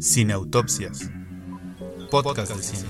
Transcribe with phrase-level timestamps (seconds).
[0.00, 1.10] Cineautopsias.
[2.10, 2.88] Podcast de cine.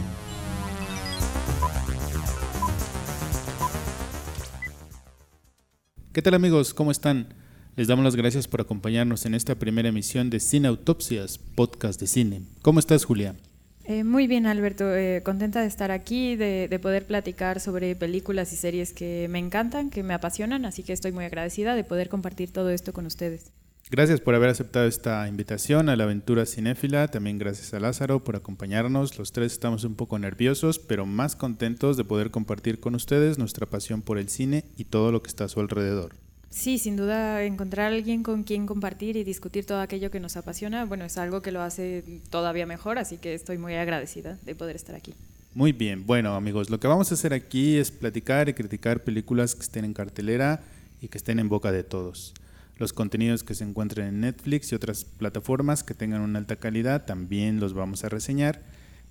[6.12, 6.75] ¿Qué tal amigos?
[6.75, 7.34] ¿Cómo están?
[7.77, 12.43] Les damos las gracias por acompañarnos en esta primera emisión de Cineautopsias, podcast de cine.
[12.62, 13.36] ¿Cómo estás, Julia?
[13.84, 14.93] Eh, muy bien, Alberto.
[14.93, 19.38] Eh, contenta de estar aquí, de, de, poder platicar sobre películas y series que me
[19.38, 23.07] encantan, que me apasionan, así que estoy muy agradecida de poder compartir todo esto con
[23.07, 23.53] ustedes.
[23.89, 27.07] Gracias por haber aceptado esta invitación a la aventura cinéfila.
[27.07, 29.17] También gracias a Lázaro por acompañarnos.
[29.17, 33.67] Los tres estamos un poco nerviosos, pero más contentos de poder compartir con ustedes nuestra
[33.67, 36.17] pasión por el cine y todo lo que está a su alrededor.
[36.50, 40.37] Sí, sin duda encontrar a alguien con quien compartir y discutir todo aquello que nos
[40.37, 44.56] apasiona, bueno, es algo que lo hace todavía mejor, así que estoy muy agradecida de
[44.56, 45.14] poder estar aquí.
[45.55, 49.55] Muy bien, bueno amigos, lo que vamos a hacer aquí es platicar y criticar películas
[49.55, 50.61] que estén en cartelera
[51.00, 52.34] y que estén en boca de todos.
[52.77, 57.06] Los contenidos que se encuentren en Netflix y otras plataformas que tengan una alta calidad
[57.06, 58.62] también los vamos a reseñar.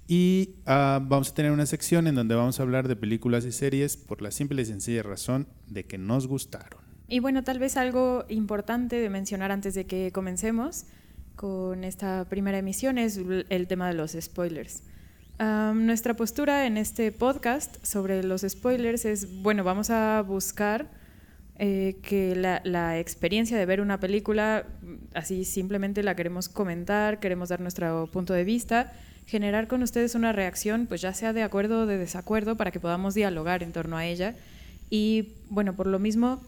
[0.07, 3.51] Y uh, vamos a tener una sección en donde vamos a hablar de películas y
[3.51, 6.79] series por la simple y sencilla razón de que nos gustaron.
[7.07, 10.85] Y bueno, tal vez algo importante de mencionar antes de que comencemos
[11.35, 14.83] con esta primera emisión es el tema de los spoilers.
[15.37, 20.89] Nuestra postura en este podcast sobre los spoilers es, bueno, vamos a buscar
[21.57, 24.65] eh, que la, la, experiencia de ver una película,
[25.13, 28.91] así simplemente la queremos comentar, queremos dar nuestro punto de vista,
[29.25, 32.79] generar con ustedes una reacción, pues ya sea de acuerdo o de desacuerdo, para que
[32.79, 34.35] podamos dialogar en torno a ella.
[34.89, 36.41] Y bueno, por lo mismo,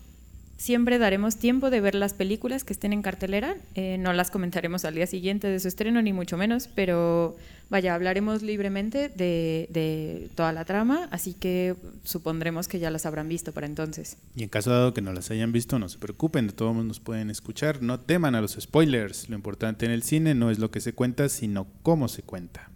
[0.57, 3.55] siempre daremos tiempo de ver las películas que estén en cartelera.
[3.75, 7.37] Eh, no las comentaremos al día siguiente de su estreno, ni mucho menos, pero
[7.69, 13.29] vaya, hablaremos libremente de, de, toda la trama, así que supondremos que ya las habrán
[13.29, 14.17] visto para entonces.
[14.35, 16.87] Y en caso dado que no las hayan visto, no se preocupen, de todos modos
[16.87, 17.81] nos pueden escuchar.
[17.81, 19.29] No teman a los spoilers.
[19.29, 22.69] Lo importante en el cine no es lo que se cuenta, sino cómo se cuenta.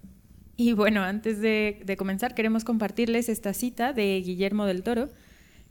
[0.55, 5.09] Y bueno, antes de, de comenzar, queremos compartirles esta cita de Guillermo del Toro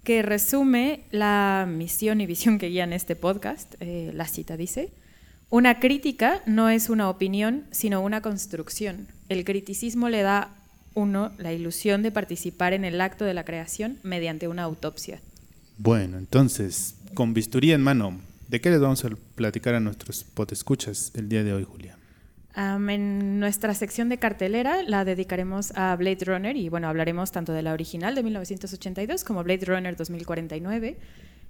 [0.04, 3.74] que resume la misión y visión que guían este podcast.
[3.80, 4.92] Eh, la cita dice,
[5.50, 9.08] una crítica no es una opinión, sino una construcción.
[9.28, 10.54] El criticismo le da
[10.94, 15.20] uno la ilusión de participar en el acto de la creación mediante una autopsia.
[15.78, 21.12] Bueno, entonces, con bisturí en mano, ¿de qué les vamos a platicar a nuestros potescuchas
[21.14, 21.99] el día de hoy, Julia?
[22.56, 27.52] Um, en nuestra sección de cartelera la dedicaremos a Blade Runner y bueno, hablaremos tanto
[27.52, 30.98] de la original de 1982 como Blade Runner 2049.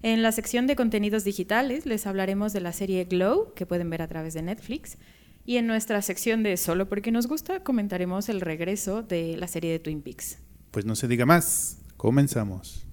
[0.03, 4.03] En la sección de contenidos digitales les hablaremos de la serie Glow, que pueden ver
[4.03, 4.99] a través de Netflix.
[5.47, 9.73] Y en nuestra sección de Solo porque nos gusta comentaremos el regreso de la serie
[9.73, 10.39] de Twin Peaks.
[10.71, 12.87] Pues no se diga más, comenzamos.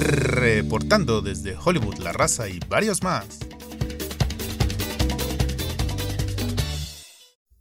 [0.00, 3.40] Reportando desde Hollywood, La Raza y varios más.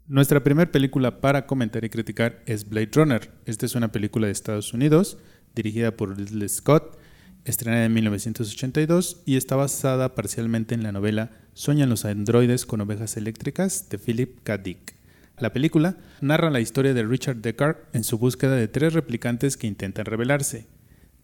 [0.06, 3.32] Nuestra primera película para comentar y criticar es Blade Runner.
[3.46, 5.18] Esta es una película de Estados Unidos,
[5.56, 7.00] dirigida por Ridley Scott,
[7.44, 13.18] estrenada en 1982 y está basada parcialmente en la novela Sueñan los androides con ovejas
[13.18, 14.60] eléctricas de Philip K.
[14.60, 14.94] Dick.
[15.40, 19.66] La película narra la historia de Richard Deckard en su búsqueda de tres replicantes que
[19.66, 20.77] intentan rebelarse.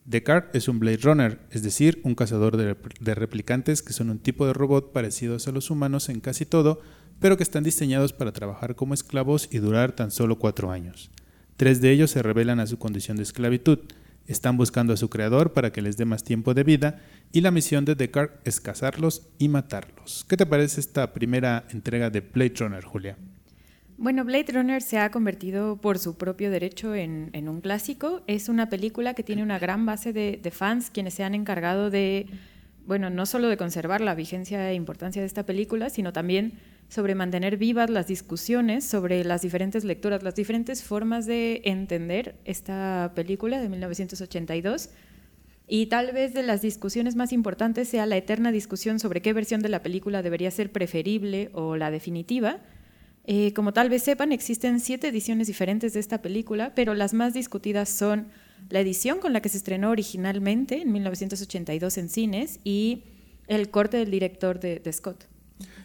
[0.06, 4.46] Descartes es un Blade Runner, es decir, un cazador de, replicantes que son un tipo
[4.46, 6.81] de robot parecidos a los humanos en casi todo,
[7.22, 11.09] pero que están diseñados para trabajar como esclavos y durar tan solo cuatro años.
[11.56, 13.80] Tres de ellos se revelan a su condición de esclavitud,
[14.28, 17.00] están buscando a su creador para que les dé más tiempo de vida
[17.31, 20.25] y la misión de Descartes es cazarlos y matarlos.
[20.28, 23.18] ¿Qué te parece esta primera entrega de Blade Runner, Julia?
[23.98, 28.22] Bueno, Blade Runner se ha convertido por su propio derecho en, un clásico.
[28.28, 31.90] Es una película que tiene una gran base de, de, fans quienes se han encargado
[31.90, 32.26] de,
[32.88, 36.53] bueno, no solo de conservar la vigencia e importancia de esta película, sino también
[36.90, 43.12] sobre mantener vivas las discusiones sobre las diferentes lecturas, las diferentes formas de entender esta
[43.16, 44.90] película de 1982.
[45.67, 49.62] Y tal vez de las discusiones más importantes sea la eterna discusión sobre qué versión
[49.62, 52.59] de la película debería ser preferible o la definitiva
[53.25, 57.34] eh, como tal vez sepan, existen siete ediciones diferentes de esta película, pero las más
[57.34, 58.28] discutidas son
[58.70, 63.03] la edición con la que se estrenó originalmente en 1982 en cines y
[63.47, 65.25] el corte del director de, de Scott.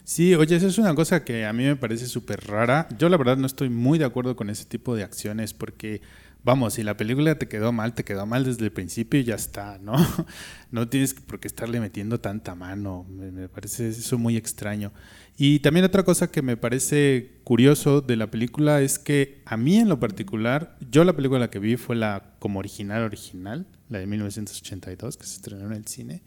[0.05, 2.89] Sí, oye, eso es una cosa que a mí me parece súper rara.
[2.99, 6.01] Yo la verdad no estoy muy de acuerdo con ese tipo de acciones porque
[6.45, 9.35] vamos, si la película te quedó mal, te quedó mal desde el principio y ya
[9.35, 9.95] está, ¿no?
[10.71, 14.93] No tienes por qué estarle metiendo tanta mano, me, parece eso muy extraño.
[15.39, 19.77] Y también otra cosa que me parece curioso de la película es que a mí
[19.79, 24.07] en lo particular, yo la película que vi fue la como original original, la de
[24.07, 26.23] 1982, que se estrenó en el cine.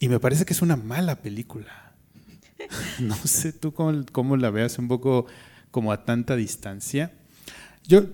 [0.00, 1.92] y me parece que es una mala película.
[3.00, 5.26] no sé tú cómo, cómo, la veas un poco
[5.70, 7.12] como a tanta distancia.
[7.86, 8.06] Yo,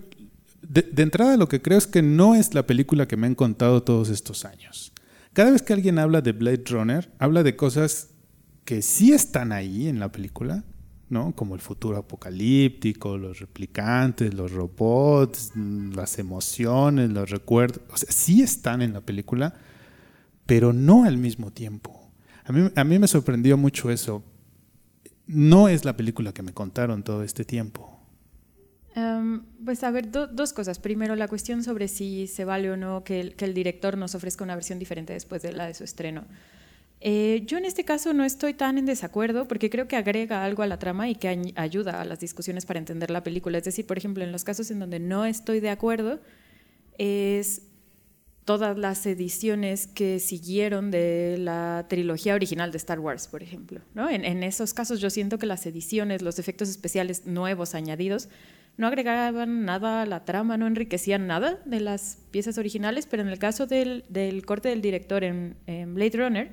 [0.62, 3.34] de, de, entrada, lo que creo es que no es la película que me han
[3.34, 4.92] contado todos estos años.
[5.32, 8.10] Cada vez que alguien habla de Blade Runner, habla de cosas
[8.64, 10.64] que sí están ahí en la película,
[11.08, 11.34] ¿no?
[11.34, 18.42] Como el futuro apocalíptico, los replicantes, los robots, las emociones, los recuerdos, o sea, sí
[18.42, 19.54] están en la película,
[20.44, 22.10] pero no al mismo tiempo.
[22.44, 24.22] A mí, a mí me sorprendió mucho eso.
[25.26, 27.97] No es la película que me contaron todo este tiempo.
[28.98, 30.80] Um, pues a ver, do, dos cosas.
[30.80, 34.16] Primero, la cuestión sobre si se vale o no que el, que el director nos
[34.16, 36.24] ofrezca una versión diferente después de la de su estreno.
[37.00, 40.64] Eh, yo en este caso no estoy tan en desacuerdo porque creo que agrega algo
[40.64, 43.58] a la trama y que ayuda a las discusiones para entender la película.
[43.58, 46.18] Es decir, por ejemplo, en los casos en donde no estoy de acuerdo,
[46.96, 47.62] es
[48.44, 53.80] todas las ediciones que siguieron de la trilogía original de Star Wars, por ejemplo.
[53.94, 54.10] ¿no?
[54.10, 58.28] En, en, esos casos yo siento que las ediciones, los efectos especiales nuevos añadidos,
[58.78, 63.28] no agregaban nada a la trama, no enriquecían nada de las piezas originales, pero en
[63.28, 66.52] el caso del, del corte del director en, Blade Runner,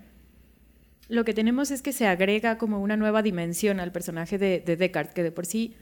[1.08, 4.76] lo que tenemos es que se agrega como una nueva dimensión al personaje de, de
[4.76, 5.76] Deckard, que de por sí,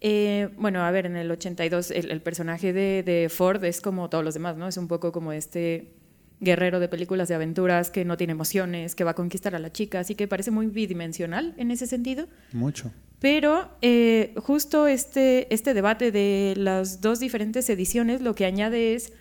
[0.00, 4.10] eh, bueno, a ver, en el 82 el, el personaje de, de, Ford es como
[4.10, 4.66] todos los demás, ¿no?
[4.66, 5.94] Es un poco como este
[6.40, 9.72] guerrero de películas de aventuras que no tiene emociones, que va a conquistar a la
[9.72, 12.26] chica, así que parece muy bidimensional en ese sentido.
[12.52, 12.92] Mucho.
[13.20, 19.12] Pero eh, justo este, este debate de las dos diferentes ediciones lo que añade es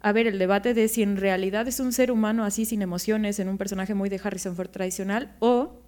[0.00, 3.38] a ver el debate de si en realidad es un ser humano así sin emociones
[3.38, 5.82] en un personaje muy de Harrison Ford tradicional o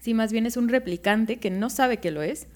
[0.00, 2.48] si más bien es un replicante que no sabe que lo es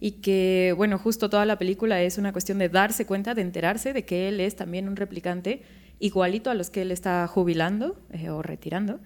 [0.00, 3.92] y que, bueno, justo toda la película es una cuestión de darse cuenta, de enterarse
[3.92, 5.62] de que él es también un replicante
[6.00, 9.00] igualito a los que él está jubilando eh, o retirando.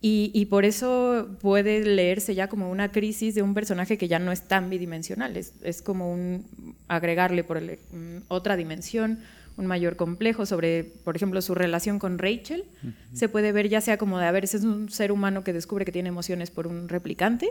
[0.00, 4.18] Y, y, por eso puede leerse ya como una crisis de un personaje que ya
[4.18, 6.44] no es tan bidimensional, es, es como un
[6.88, 7.78] agregarle por el,
[8.26, 9.20] otra dimensión,
[9.56, 12.64] un mayor complejo sobre, por ejemplo, su relación con Rachel.
[12.82, 12.92] Uh -huh.
[13.12, 15.52] Se puede ver ya sea como de, a ver, ese es un ser humano que
[15.52, 17.50] descubre que tiene emociones por un replicante,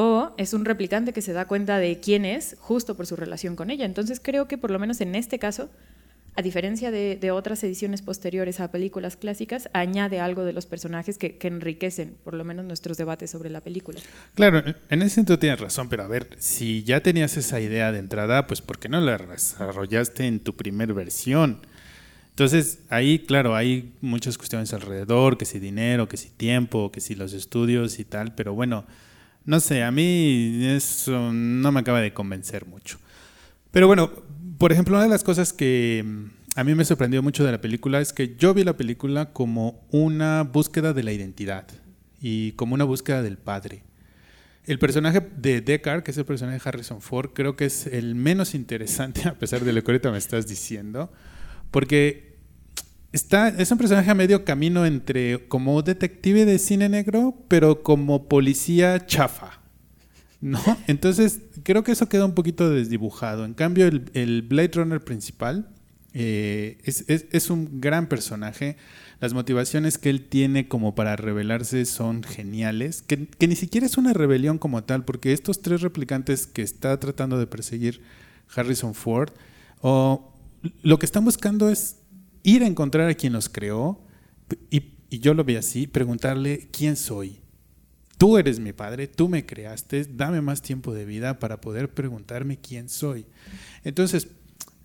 [0.00, 3.56] o es un replicante que se da cuenta de quién es justo por su relación
[3.56, 3.84] con ella.
[3.84, 5.70] Entonces creo que por lo menos en este caso,
[6.38, 11.36] a diferencia de, otras ediciones posteriores a películas clásicas, añade algo de los personajes que,
[11.36, 13.98] que, enriquecen por lo menos nuestros debates sobre la película.
[14.34, 17.98] Claro, en ese sentido tienes razón, pero a ver, si ya tenías esa idea de
[17.98, 21.58] entrada, pues ¿por qué no la desarrollaste en tu primer versión?
[22.30, 27.16] Entonces, ahí, claro, hay muchas cuestiones alrededor, que si dinero, que si tiempo, que si
[27.16, 28.86] los estudios y tal, pero bueno,
[29.44, 33.00] no sé, a mí eso no me acaba de convencer mucho.
[33.72, 34.12] Pero bueno,
[34.58, 36.04] por ejemplo, una de las cosas que
[36.56, 39.86] a mí me sorprendió mucho de la película es que yo vi la película como
[39.90, 41.68] una búsqueda de la identidad
[42.20, 43.84] y como una búsqueda del padre.
[44.66, 48.16] El personaje de Deckard, que es el personaje de Harrison Ford, creo que es el
[48.16, 51.12] menos interesante, a pesar de lo que ahorita me estás diciendo,
[51.70, 52.36] porque
[53.12, 58.28] está, es un personaje a medio camino entre como detective de cine negro, pero como
[58.28, 59.57] policía chafa.
[60.40, 60.60] ¿No?
[60.86, 63.44] Entonces, creo que eso queda un poquito desdibujado.
[63.44, 65.68] En cambio, el, Blade Runner principal
[66.14, 68.76] eh, es, un gran personaje.
[69.20, 73.02] Las motivaciones que él tiene como para rebelarse son geniales.
[73.02, 77.38] Que, ni siquiera es una rebelión como tal, porque estos tres replicantes que está tratando
[77.38, 78.00] de perseguir
[78.54, 79.30] Harrison Ford,
[79.80, 80.32] o
[80.82, 81.96] lo que están buscando es
[82.44, 84.00] ir a encontrar a quien los creó,
[84.70, 87.40] y, y yo lo vi así, preguntarle quién soy
[88.18, 92.58] Tú eres mi padre, tú me creaste, dame más tiempo de vida para poder preguntarme
[92.58, 93.26] quién soy.
[93.84, 94.28] Entonces,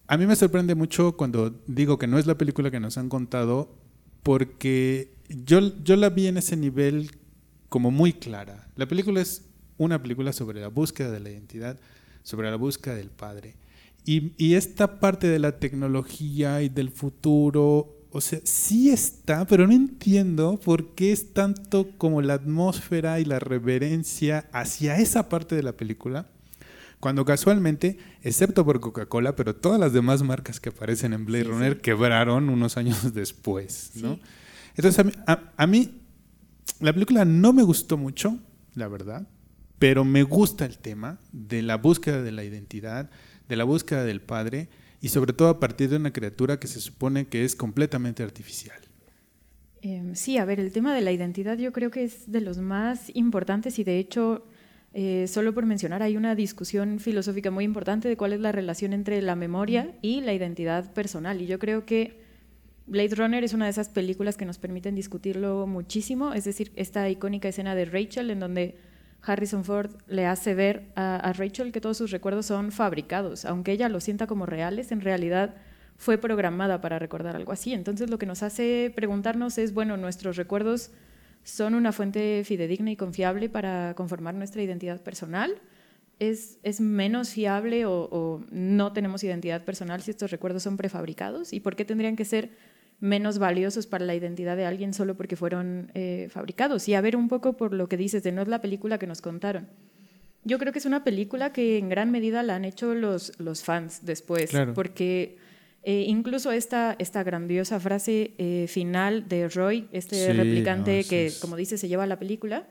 [0.06, 3.10] a mí me sorprende mucho cuando digo que no es la película que nos han
[3.10, 3.76] contado,
[4.22, 7.10] porque yo, yo la vi en ese nivel
[7.70, 8.68] como muy clara.
[8.76, 9.46] La película es
[9.78, 11.80] una película sobre la búsqueda de la identidad,
[12.22, 13.56] sobre la búsqueda del padre.
[14.06, 19.66] Y, y esta parte de la tecnología y del futuro o sea, sí está, pero
[19.66, 25.56] no entiendo por qué es tanto como la atmósfera y la reverencia hacia esa parte
[25.56, 26.28] de la película,
[27.00, 31.50] cuando casualmente, excepto por Coca-Cola, pero todas las demás marcas que aparecen en Blade sí,
[31.50, 31.80] Runner sí.
[31.82, 34.16] quebraron unos años después, ¿no?
[34.16, 34.22] Sí.
[34.76, 36.02] Entonces, a mí, a, a mí,
[36.82, 38.38] la película no me gustó mucho,
[38.76, 39.28] la verdad,
[39.80, 43.10] pero me gusta el tema de la búsqueda de la identidad,
[43.50, 44.70] de la búsqueda del padre,
[45.04, 48.80] y sobre todo a partir de una criatura que se supone que es completamente artificial.
[49.82, 52.60] Eh, sí, a ver, el tema de la identidad yo creo que es de los
[52.60, 54.46] más importantes y de hecho,
[54.94, 58.94] eh, solo por mencionar, hay una discusión filosófica muy importante de cuál es la relación
[58.94, 61.42] entre la memoria y la identidad personal.
[61.42, 62.22] Y yo creo que
[62.88, 67.10] Blade Runner es una de esas películas que nos permiten discutirlo muchísimo, es decir, esta
[67.10, 68.78] icónica escena de Rachel en donde
[69.26, 73.90] Harrison Ford le hace ver a, Rachel que todos sus recuerdos son fabricados, aunque ella
[73.90, 75.56] lo sienta como reales, en realidad
[75.98, 77.74] fue programada para recordar algo así.
[77.74, 80.92] Entonces lo que nos hace preguntarnos es, bueno, nuestros recuerdos
[81.44, 85.62] son una fuente fidedigna y confiable para conformar nuestra identidad personal.
[86.20, 91.54] Es, es menos fiable o, o no tenemos identidad personal si estos recuerdos son prefabricados
[91.54, 92.52] y por qué tendrían que ser
[93.04, 96.88] menos valiosos para la identidad de alguien solo porque fueron eh, fabricados.
[96.88, 99.08] Y a ver un poco por lo que dices de no es la película que
[99.08, 99.68] nos contaron.
[100.46, 103.64] Yo creo que es una película que en gran medida la han hecho los, los
[103.64, 105.38] fans después, porque
[105.84, 111.78] eh, incluso esta, esta grandiosa frase eh, final de Roy, este replicante que, como dice,
[111.78, 112.68] se lleva a la película,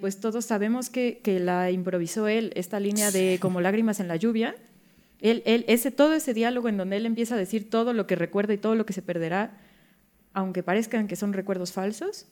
[0.00, 4.14] pues todos sabemos que, que, la improvisó él, esta línea de como lágrimas en la
[4.14, 4.54] lluvia,
[5.20, 8.54] él, ese, todo ese diálogo en donde él empieza a decir todo lo que recuerda
[8.54, 9.58] y todo lo que se perderá,
[10.32, 12.26] aunque parezcan que son recuerdos falsos,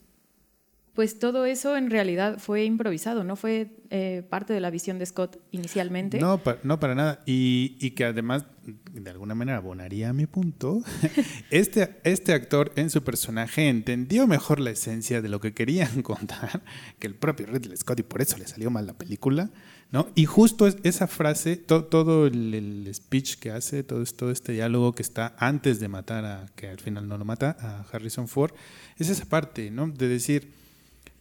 [0.99, 5.07] pues todo eso en realidad fue improvisado, no fue eh, parte de la visión de
[5.07, 6.19] Scott inicialmente.
[6.19, 7.23] No, no para nada.
[7.25, 10.83] Y, que además, de alguna manera, abonaría a mi punto.
[11.51, 16.65] Este, este actor en su personaje entendió mejor la esencia de lo que querían contar
[16.99, 19.51] que el propio Ridley Scott y por eso le salió mal la película.
[19.91, 20.09] ¿No?
[20.15, 25.35] Y justo esa frase, todo el, speech que hace, todo, todo este diálogo que está
[25.39, 28.53] antes de matar a, que al final no lo mata, a Harrison Ford,
[28.99, 29.89] es esa parte, ¿no?
[29.89, 30.59] De decir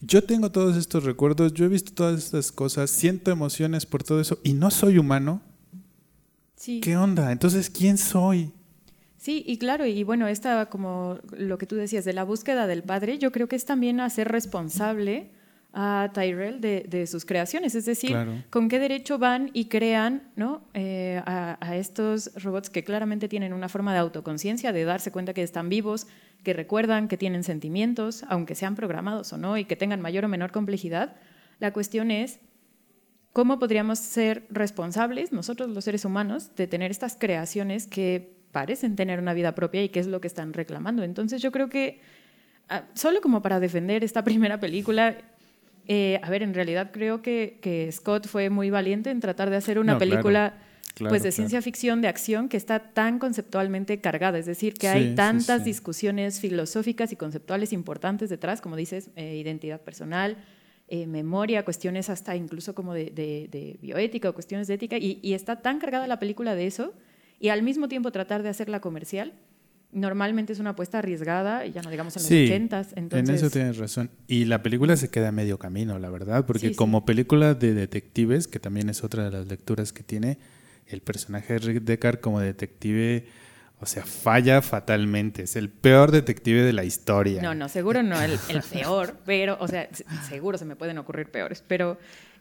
[0.00, 4.20] yo tengo todos estos recuerdos, yo he visto todas estas cosas, siento emociones por todo
[4.20, 5.42] eso y no soy humano.
[6.54, 6.80] Sí.
[6.80, 7.32] ¿Qué onda?
[7.32, 8.52] Entonces, ¿quién soy?
[9.16, 12.84] Sí, y claro, y bueno, esta, como lo que tú decías, de la búsqueda del
[12.84, 15.30] padre, yo creo que es también hacer responsable
[15.80, 18.16] a Tyrell de, sus creaciones, es decir,
[18.50, 20.62] con qué derecho van y crean ¿no?
[20.74, 25.34] Eh, a, a, estos robots que claramente tienen una forma de autoconciencia, de darse cuenta
[25.34, 26.08] que están vivos,
[26.42, 30.28] que recuerdan, que tienen sentimientos, aunque sean programados o no, y que tengan mayor o
[30.28, 31.14] menor complejidad.
[31.60, 32.40] La cuestión es
[33.32, 39.20] cómo podríamos ser responsables, nosotros los seres humanos, de tener estas creaciones que parecen tener
[39.20, 41.04] una vida propia y qué es lo que están reclamando.
[41.04, 42.00] Entonces yo creo que,
[42.68, 45.16] ah, solo como para defender esta primera película,
[45.88, 49.78] eh, a ver, en realidad creo que, Scott fue muy valiente en tratar de hacer
[49.78, 50.54] una película
[50.98, 54.38] pues de ciencia ficción, de acción, que está tan conceptualmente cargada.
[54.38, 59.80] Es decir, que hay tantas discusiones filosóficas y conceptuales importantes detrás, como dices, eh, identidad
[59.80, 60.36] personal,
[60.88, 65.56] eh, memoria, cuestiones hasta incluso como de, bioética o cuestiones de ética, y, y, está
[65.56, 66.92] tan cargada la película de eso,
[67.40, 69.32] y al mismo tiempo tratar de hacerla comercial,
[69.92, 72.88] normalmente es una apuesta arriesgada, y ya no digamos en los ochentas.
[72.96, 74.10] En eso tienes razón.
[74.26, 78.48] Y la película se queda a medio camino, la verdad, porque como película de detectives,
[78.48, 80.38] que también es otra de las lecturas que tiene,
[80.86, 83.26] el personaje de Rick Deckard como detective,
[83.80, 85.42] o sea, falla fatalmente.
[85.42, 87.40] Es el peor detective de la historia.
[87.42, 89.88] No, no, seguro no el, el peor, pero, o sea,
[90.28, 91.98] seguro se me pueden ocurrir peores, pero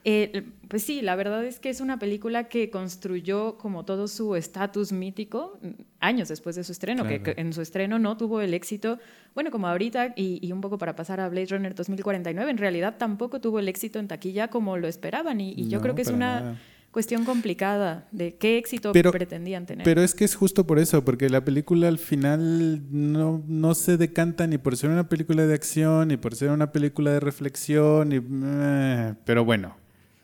[0.09, 4.37] eh, pues sí, la verdad es que es una película que construyó como todo su
[4.37, 5.59] estatus mítico
[5.99, 8.99] años después de su estreno, que, en su estreno no tuvo el éxito,
[9.35, 13.41] bueno, como ahorita, y, un poco para pasar a Blade Runner 2049, en realidad tampoco
[13.41, 16.57] tuvo el éxito en taquilla como lo esperaban, y, yo creo que es una
[16.91, 19.83] cuestión complicada de qué éxito pretendían tener.
[19.83, 23.97] Pero es que es justo por eso, porque la película al final no, no se
[23.97, 28.07] decanta ni por ser una película de acción, ni por ser una película de reflexión,
[28.07, 29.75] ni, eh, pero bueno.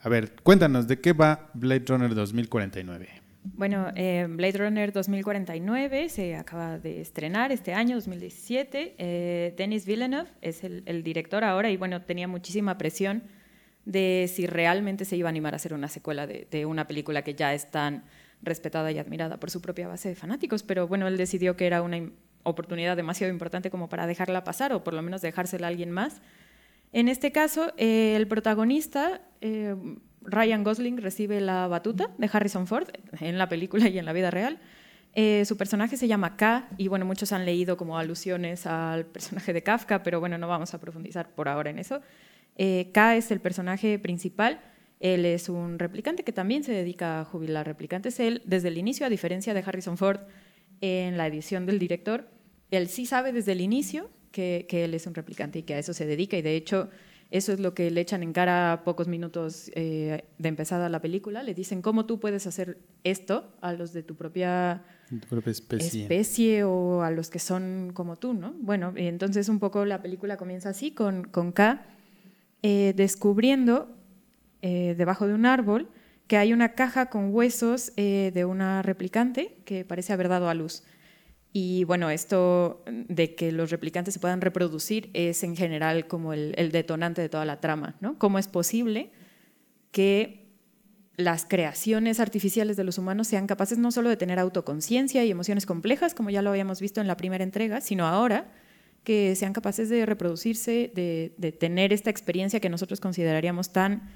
[0.06, 3.08] A ver, cuéntanos, ¿de qué va Blade Runner 2049?
[3.56, 8.96] Bueno, eh, Blade Runner 2049 se acaba de estrenar este año, 2017.
[8.98, 13.24] Eh, Denis Villeneuve es el, director ahora y bueno, tenía muchísima presión
[13.86, 17.34] de si realmente se iba a animar a hacer una secuela de, una película que
[17.34, 18.04] ya es tan
[18.42, 21.82] respetada y admirada por su propia base de fanáticos, pero bueno, él decidió que era
[21.82, 22.10] una
[22.44, 26.22] oportunidad demasiado importante como para dejarla pasar o por lo menos dejársela a alguien más.
[26.94, 29.76] En este caso, eh, el protagonista, eh,
[30.22, 32.88] Ryan Gosling, recibe la batuta de Harrison Ford
[33.20, 34.60] en la película y en la vida real.
[35.16, 39.54] Eh, su personaje se llama K y bueno, muchos han leído como alusiones al personaje
[39.54, 42.02] de Kafka, pero bueno, no vamos a profundizar por ahora en eso.
[42.56, 44.62] K es el personaje principal.
[45.00, 48.20] Él es un replicante que también se dedica a jubilar replicantes.
[48.20, 50.20] Él, desde el inicio, a diferencia de Harrison Ford
[50.80, 52.30] en la edición del director,
[52.70, 55.94] él sí sabe desde el inicio que, él es un replicante y que a eso
[55.94, 56.36] se dedica.
[56.36, 56.90] Y de hecho,
[57.32, 61.00] eso es lo que le echan en cara a pocos minutos eh, de empezada la
[61.00, 61.44] película.
[61.44, 64.84] Le dicen, ¿cómo tú puedes hacer esto a los de tu propia,
[65.80, 66.64] especie.
[66.64, 68.34] o a los que son como tú?
[68.34, 68.54] ¿no?
[68.60, 71.86] Bueno, entonces un poco la película comienza así, con, con K
[72.64, 73.96] eh, descubriendo
[74.62, 75.90] eh, debajo de un árbol
[76.28, 80.84] que hay una caja con huesos de una replicante que parece haber dado a luz.
[81.56, 86.72] Y bueno, esto de que los replicantes se puedan reproducir es en general como el,
[86.72, 88.18] detonante de toda la trama, ¿no?
[88.18, 89.12] ¿Cómo es posible
[89.92, 90.44] que
[91.16, 95.68] las creaciones artificiales de los humanos sean capaces no solo de tener autoconciencia y emociones
[95.68, 98.52] complejas, como ya lo habíamos visto en la primera entrega, sino ahora
[99.04, 104.10] que sean capaces de reproducirse, de, tener esta experiencia que nosotros consideraríamos tan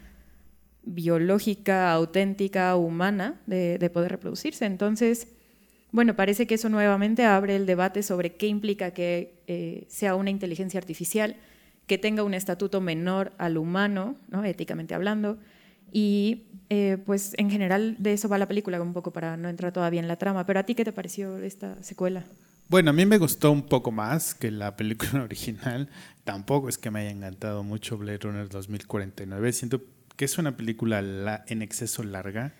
[0.81, 4.65] biológica, auténtica, humana, de, poder reproducirse.
[4.65, 5.27] Entonces,
[5.97, 10.29] bueno, parece que eso nuevamente abre el debate sobre qué implica que eh, sea una
[10.29, 11.37] inteligencia artificial,
[11.87, 14.43] que tenga un estatuto menor al humano, ¿no?
[14.43, 15.39] éticamente hablando,
[15.91, 19.71] y eh, pues en general de eso va la película, un poco para no entrar
[19.71, 20.45] todavía en la trama.
[20.45, 22.25] Pero a ti, ¿qué te pareció esta secuela?
[22.69, 25.89] Bueno, a mí me gustó un poco más que la película original.
[26.23, 29.51] Tampoco es que me haya encantado mucho Blade Runner 2049.
[29.51, 29.81] Siento
[30.15, 32.53] que es una película en exceso larga.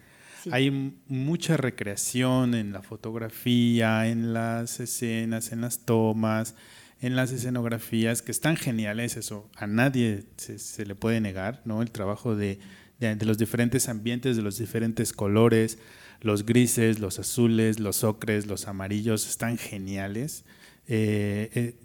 [0.51, 6.56] Hay mucha recreación en la fotografía, en las escenas, en las tomas,
[7.01, 9.18] en las escenografías, que están geniales.
[9.18, 11.82] Eso a nadie se, le puede negar, ¿no?
[11.82, 12.60] El trabajo de
[13.00, 15.77] de, los diferentes ambientes, de los diferentes colores,
[16.22, 20.46] los grises, los azules, los ocres, los amarillos, están geniales.
[20.88, 21.75] Eh, eh,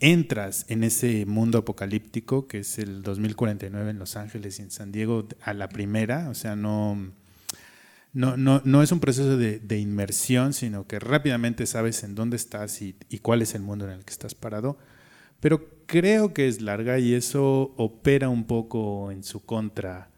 [0.00, 4.92] entras en ese mundo apocalíptico que es el 2049 en Los Ángeles y en San
[4.92, 7.12] Diego a la primera, o sea, no,
[8.14, 12.80] no, no, no es un proceso de, inmersión, sino que rápidamente sabes en dónde estás
[12.80, 14.78] y, y, cuál es el mundo en el que estás parado.
[15.40, 20.08] Pero creo que es larga y eso opera un poco en su contra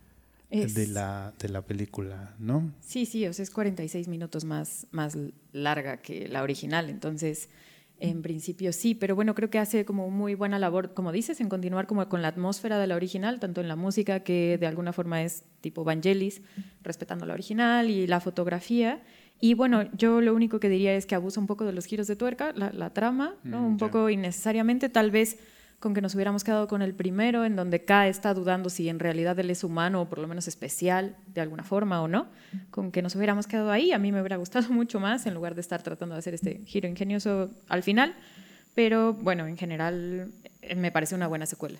[0.51, 2.73] de, la, de la película, ¿no?
[2.81, 5.17] Sí, sí, o sea, es 46 minutos más, más
[5.53, 7.49] larga que la original, entonces
[7.99, 11.49] en principio sí, pero bueno, creo que hace como muy buena labor, como dices, en
[11.49, 14.93] continuar como con la atmósfera de la original, tanto en la música que de alguna
[14.93, 16.43] forma es tipo Vangelis,
[16.83, 19.03] respetando la original y la fotografía.
[19.41, 22.07] Y bueno, yo lo único que diría es que abusa un poco de los giros
[22.07, 23.63] de tuerca, la, trama, ¿no?
[23.63, 25.39] Mm, un poco innecesariamente, tal vez
[25.87, 28.99] con que nos hubiéramos quedado con el primero, en donde K está dudando si en
[28.99, 32.27] realidad él es humano o por lo menos especial de alguna forma o no,
[32.73, 35.55] con que nos hubiéramos quedado ahí, a mí me hubiera gustado mucho más en lugar
[35.55, 38.17] de estar tratando de hacer este giro ingenioso al final,
[38.75, 41.79] pero bueno, en general eh, me parece una buena secuela.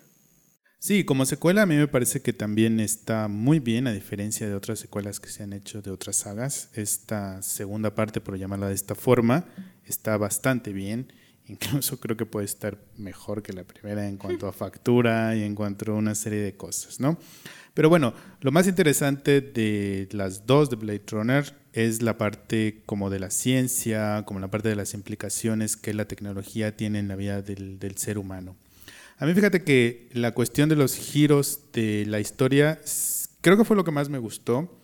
[0.79, 4.55] Sí, como secuela a mí me parece que también está muy bien, a diferencia de
[4.55, 6.69] otras secuelas que se han hecho de otras sagas.
[6.75, 9.43] Esta segunda parte, por llamarla de esta forma,
[9.83, 11.11] está bastante bien
[11.49, 15.55] Incluso creo que puede estar mejor que la primera en cuanto a factura y en
[15.55, 17.17] cuanto a una serie de cosas, ¿no?
[17.73, 23.09] Pero bueno, lo más interesante de las dos de Blade Runner es la parte como
[23.09, 27.15] de la ciencia, como la parte de las implicaciones que la tecnología tiene en la
[27.15, 28.55] vida del, del ser humano.
[29.19, 32.79] A mí fíjate que la cuestión de los giros de la historia
[33.41, 34.79] creo que fue lo que más me gustó,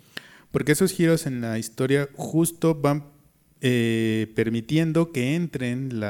[0.52, 3.12] porque esos giros en la historia justo van
[3.65, 6.02] eh, permitiendo que entren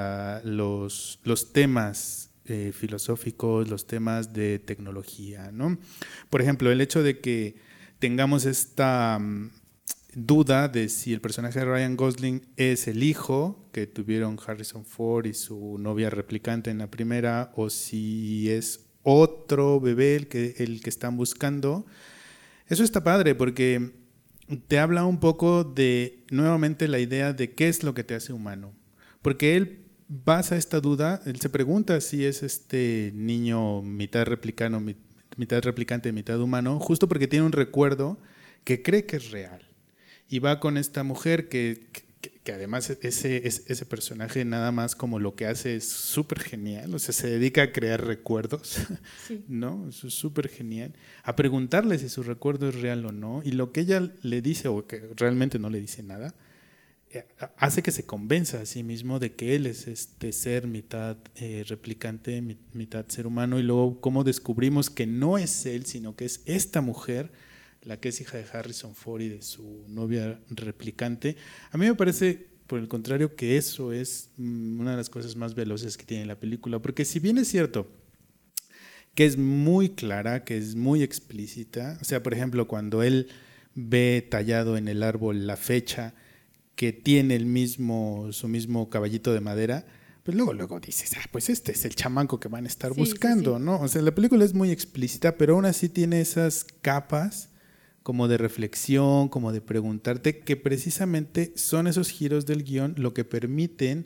[0.44, 5.52] los, los, temas eh, filosóficos, los temas de tecnología.
[5.52, 5.78] ¿no?
[6.32, 7.58] Por ejemplo, el hecho de que
[8.00, 9.52] tengamos esta mm,
[10.16, 15.28] duda de si el personaje de Ryan Gosling es el hijo que tuvieron Harrison Ford
[15.28, 20.82] y su novia replicante en la primera, o si es otro bebé el que, el
[20.82, 21.86] que están buscando.
[22.68, 24.03] Eso está padre porque
[24.68, 28.34] te habla un poco de nuevamente la idea de qué es lo que te hace
[28.34, 28.74] humano.
[29.22, 34.84] Porque él basa esta duda, él se pregunta si es este niño mitad replicano,
[35.38, 38.20] mitad replicante, mitad humano, justo porque tiene un recuerdo
[38.64, 39.62] que cree que es real.
[40.28, 41.88] Y va con esta mujer que,
[42.44, 47.00] que además ese, ese personaje nada más como lo que hace es súper genial, o
[47.00, 48.80] sea, se dedica a crear recuerdos,
[49.48, 49.88] ¿no?
[49.88, 50.94] Eso es súper genial.
[51.24, 54.68] A preguntarle si su recuerdo es real o no, y lo que ella le dice,
[54.68, 56.36] o que realmente no le dice nada,
[57.12, 57.26] eh,
[57.58, 61.64] hace que se convenza a sí mismo de que él es este ser mitad eh,
[61.68, 62.42] replicante,
[62.74, 66.82] mitad ser humano, y luego cómo descubrimos que no es él, sino que es esta
[66.82, 67.32] mujer
[67.84, 71.36] la que es hija de Harrison Ford y de su novia replicante.
[71.72, 75.36] A mí me parece, por el contrario, que eso es mm, una de las cosas
[75.36, 77.88] más veloces que tiene la película, porque si bien es cierto
[79.16, 83.28] que es muy clara, que es muy explícita, o sea, por ejemplo, cuando él
[83.76, 86.16] ve tallado en el árbol la fecha
[86.76, 89.86] que tiene el mismo, su mismo caballito de madera,
[90.24, 93.60] pues luego, luego dices, ah, pues este es el chamanco que van a estar buscando,
[93.60, 93.80] ¿no?
[93.82, 97.50] O sea, la película es muy explícita, pero aún así tiene esas capas
[98.04, 103.24] como de reflexión, como de preguntarte, que precisamente son esos giros del guion lo que
[103.24, 104.06] permiten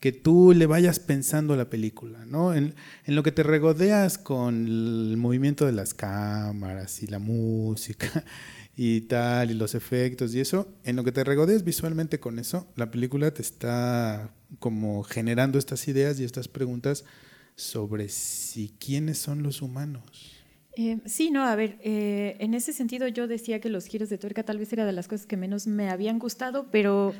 [0.00, 2.54] que tú le vayas pensando la película, ¿no?
[2.54, 8.24] En, en, lo que te regodeas con el movimiento de las cámaras y la música
[8.76, 12.68] y tal, y los efectos y eso, en lo que te regodees visualmente con eso,
[12.76, 14.30] la película te está
[14.60, 17.04] como generando estas ideas y estas preguntas
[17.56, 20.37] sobre si quiénes son los humanos.
[20.80, 24.16] Eh, sí, no, a ver, eh, en ese sentido yo decía que los giros de
[24.16, 27.14] tuerca tal vez era de las cosas que menos me habían gustado, pero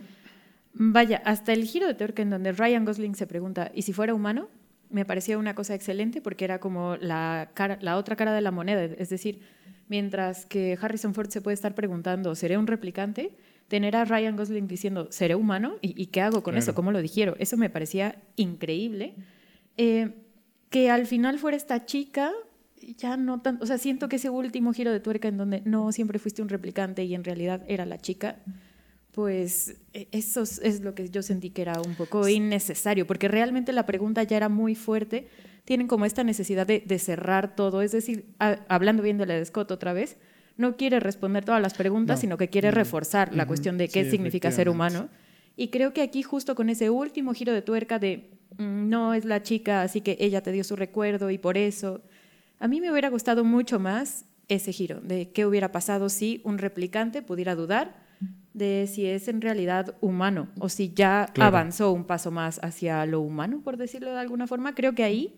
[0.74, 4.14] vaya, hasta el giro de tuerca en donde Ryan Gosling se pregunta, ¿y si fuera
[4.14, 4.48] humano?
[4.90, 8.52] Me parecía una cosa excelente porque era como la, cara, la otra cara de la
[8.52, 9.40] moneda, es decir,
[9.88, 13.32] mientras que Harrison Ford se puede estar preguntando, ¿seré un replicante?
[13.66, 15.78] Tener a Ryan Gosling diciendo, ¿seré humano?
[15.82, 16.76] ¿Y, qué hago con eso?
[16.76, 17.34] ¿Cómo lo digiero?
[17.40, 19.14] Eso me parecía increíble.
[19.76, 20.12] Eh,
[20.70, 22.30] que al final fuera esta chica,
[22.94, 25.92] ya no tanto, o sea, siento que ese último giro de tuerca en donde no
[25.92, 28.36] siempre fuiste un replicante y en realidad era la chica,
[29.12, 33.72] pues e, eso es lo que yo sentí que era un poco innecesario, porque realmente
[33.72, 35.28] la pregunta ya era muy fuerte,
[35.64, 39.70] tienen como esta necesidad de, cerrar todo, es decir, hablando bien de la de Scott
[39.70, 40.16] otra vez,
[40.56, 44.50] no quiere responder todas las preguntas, sino que quiere reforzar la cuestión de qué significa
[44.50, 45.08] ser humano.
[45.56, 49.24] Y creo que aquí justo con ese último giro de tuerca de mm, no es
[49.24, 52.00] la chica, así que ella te dio su recuerdo y por eso,
[52.58, 56.58] a mí me hubiera gustado mucho más ese giro, de qué hubiera pasado si un
[56.58, 58.08] replicante pudiera dudar
[58.54, 63.20] de si es en realidad humano o si ya avanzó un paso más hacia lo
[63.20, 64.74] humano, por decirlo de alguna forma.
[64.74, 65.36] Creo que ahí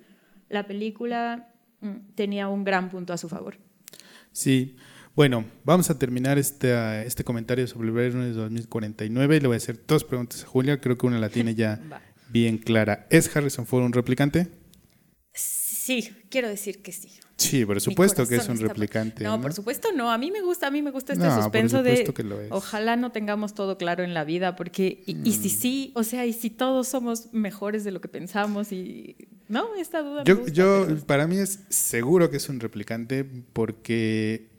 [0.48, 3.59] la película mm, tenía un gran punto a su favor.
[4.33, 4.76] Sí,
[5.14, 9.40] bueno, vamos a terminar este, este comentario sobre Blade Runner 2049.
[9.40, 10.80] Le voy a hacer dos preguntas a Julia.
[10.80, 11.80] Creo que una la tiene ya
[12.30, 13.06] bien clara.
[13.11, 14.48] ¿Es Harrison Ford un replicante?
[15.35, 15.59] Sí,
[16.28, 17.10] quiero decir que sí.
[17.36, 19.24] Sí, por supuesto que es un replicante.
[19.24, 20.12] No, por supuesto no.
[20.12, 23.78] A mí me gusta, a mí me gusta este suspenso de ojalá no tengamos todo
[23.78, 25.50] claro en la vida, porque y, si mm.
[25.50, 29.16] sí, o sea, y si todos somos mejores de lo que pensamos y
[29.48, 30.22] no, esta duda.
[30.24, 34.50] Yo, yo para mí es seguro que es un replicante porque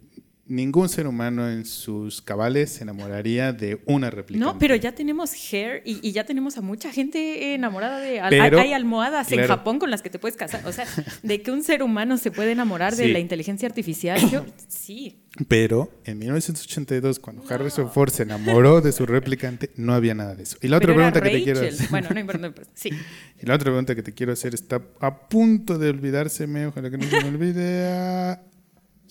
[0.51, 4.43] ningún ser humano en sus cabales se enamoraría de una réplica.
[4.43, 8.19] No, pero ya tenemos Hair y, ya tenemos a mucha gente enamorada de...
[8.19, 10.65] hay, almohadas en Japón con las que te puedes casar.
[10.67, 10.85] O sea,
[11.23, 15.17] de que un ser humano se puede enamorar de la inteligencia artificial, yo sí.
[15.47, 20.43] Pero en 1982, cuando Harrison Ford se enamoró de su replicante, no había nada de
[20.43, 20.57] eso.
[20.61, 21.87] Y la otra pregunta que te quiero hacer...
[21.89, 22.71] Bueno, no importa, no importa.
[22.75, 22.89] Sí.
[23.41, 26.97] Y la otra pregunta que te quiero hacer está a punto de olvidárseme, ojalá que
[26.99, 28.50] no se me olvide.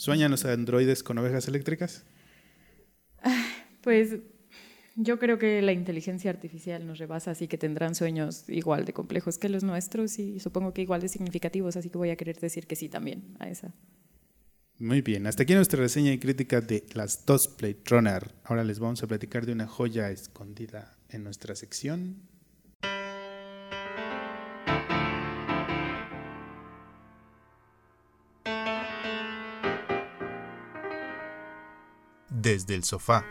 [0.01, 2.07] ¿Sueñan los androides con ovejas eléctricas?
[3.83, 4.17] Pues
[4.97, 9.37] yo creo que la inteligencia artificial nos rebasa, así que tendrán sueños igual de complejos
[9.37, 12.67] que los nuestros y supongo que igual de significativos, así que voy a querer decir
[12.67, 13.75] que sí también a esa.
[14.79, 18.35] Muy bien, hasta aquí nuestra reseña y crítica de las dos Plate Runner.
[18.45, 22.30] Ahora les vamos a platicar de una joya escondida en nuestra sección
[32.51, 33.25] desde el sofá.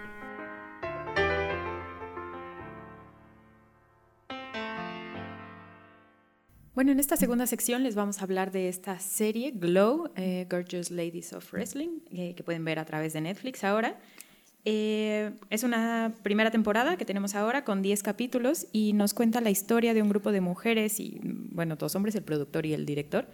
[6.74, 10.90] Bueno, en esta segunda sección les vamos a hablar de esta serie Glow, eh, Gorgeous
[10.92, 14.00] Ladies of Wrestling, eh, que pueden ver a través de Netflix ahora.
[14.64, 19.50] Eh, es una primera temporada que tenemos ahora con 10 capítulos y nos cuenta la
[19.50, 23.28] historia de un grupo de mujeres y, bueno, dos hombres, el productor y el director,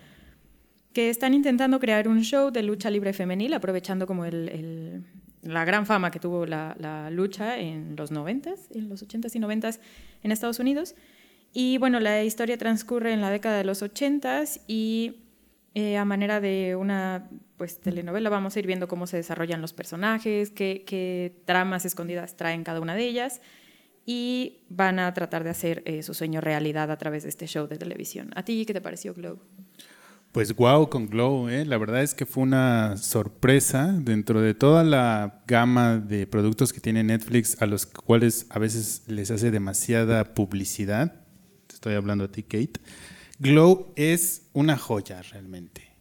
[0.94, 5.04] que están intentando crear un show de lucha libre femenil, aprovechando como el,
[5.46, 9.80] la gran fama que tuvo la, lucha en los 90 en los 80s y 90s
[10.24, 10.96] en Estados Unidos.
[11.54, 15.22] Y bueno, la historia transcurre en la década de los 80s y
[15.74, 19.72] eh, a manera de una pues, telenovela vamos a ir viendo cómo se desarrollan los
[19.72, 23.42] personajes, qué, tramas escondidas traen cada una de ellas
[24.06, 27.68] y van a tratar de hacer eh, su sueño realidad a través de este show
[27.68, 28.32] de televisión.
[28.36, 29.40] ¿A ti qué te pareció Globe?
[30.36, 31.64] Pues wow con Glow, ¿eh?
[31.64, 36.82] la verdad es que fue una sorpresa dentro de toda la gama de productos que
[36.82, 41.22] tiene Netflix a los cuales a veces les hace demasiada publicidad.
[41.72, 42.82] Estoy hablando a ti, Kate.
[43.40, 45.94] Glow es una joya realmente.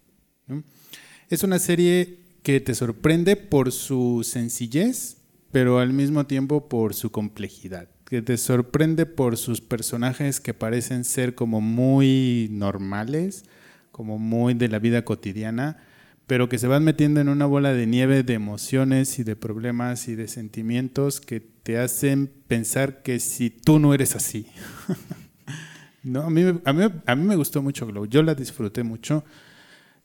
[1.30, 5.18] Es una serie que te sorprende por su sencillez,
[5.52, 7.88] pero al mismo tiempo por su complejidad.
[8.04, 13.44] Que te sorprende por sus personajes que parecen ser como muy normales
[13.94, 15.76] como muy de la vida cotidiana,
[16.26, 20.08] pero que se van metiendo en una bola de nieve de emociones y de problemas
[20.08, 24.48] y de sentimientos que te hacen pensar que si tú no eres así.
[26.02, 29.24] no, a, mí, a, mí, a mí me gustó mucho Glow, yo la disfruté mucho.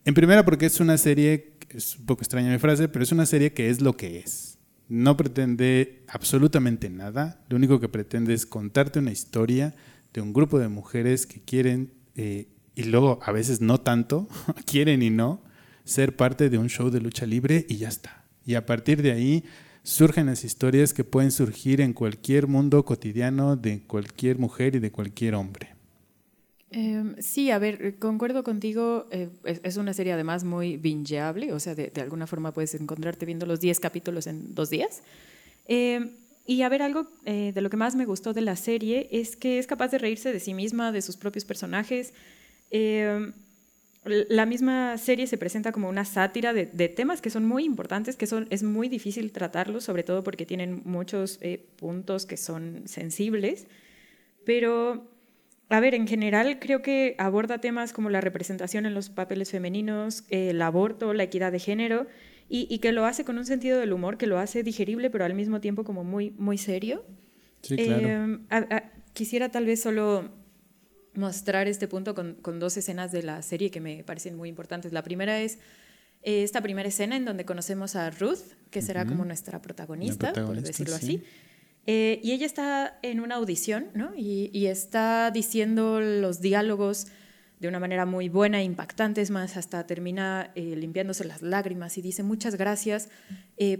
[0.05, 3.25] En primera porque es una serie, es un poco extraña mi frase, pero es una
[3.25, 4.59] serie que es lo que es.
[4.87, 9.73] No pretende absolutamente nada, lo único que pretende es contarte una historia
[10.13, 12.49] de un grupo de mujeres que quieren eh,
[12.79, 14.29] y luego a veces no tanto,
[14.65, 15.41] quieren y no,
[15.83, 18.23] ser parte de un show de lucha libre y ya está.
[18.45, 19.43] Y a partir de ahí
[19.83, 24.91] surgen las historias que pueden surgir en cualquier mundo cotidiano de cualquier mujer y de
[24.93, 25.75] cualquier hombre.
[26.71, 31.75] Em, sí, a ver, concuerdo contigo, eh, es, una serie además muy bingeable, o sea,
[31.75, 35.01] de, alguna forma puedes encontrarte viendo los 10 capítulos en dos días.
[35.67, 36.11] Em,
[36.45, 39.35] y a ver, algo eh, de lo que más me gustó de la serie es
[39.35, 42.13] que es capaz de reírse de sí misma, de sus propios personajes.
[42.71, 43.33] Em,
[44.05, 48.27] la misma serie se presenta como una sátira de, temas que son muy importantes, que
[48.27, 53.67] son, es muy difícil tratarlos, sobre todo porque tienen muchos eh, puntos que son sensibles,
[54.45, 55.09] pero
[55.69, 60.23] a ver, en general creo que aborda temas como la representación en los papeles femeninos,
[60.29, 62.07] el aborto, la equidad de género,
[62.51, 65.35] y, que lo hace con un sentido del humor que lo hace digerible, pero al
[65.35, 67.05] mismo tiempo como muy, muy serio.
[67.61, 68.07] Sí, claro.
[68.07, 68.47] Em,
[69.13, 70.31] quisiera tal vez solo
[71.19, 74.91] mostrar este punto con, con, dos escenas de la serie que me parecen muy importantes.
[74.93, 75.59] La primera es
[76.21, 78.39] eh, esta primera escena en donde conocemos a Ruth,
[78.71, 81.23] que será como nuestra protagonista, por decirlo así.
[81.85, 84.11] Eh, y ella está en una audición, ¿no?
[84.15, 87.07] Y, está diciendo los diálogos
[87.59, 92.01] de una manera muy buena, impactante, es más, hasta termina eh, limpiándose las lágrimas y
[92.01, 93.09] dice muchas gracias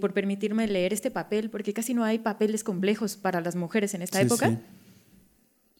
[0.01, 4.01] por permitirme leer este papel, porque casi no hay papeles complejos para las mujeres en
[4.01, 4.49] esta época.
[4.49, 4.57] Sí.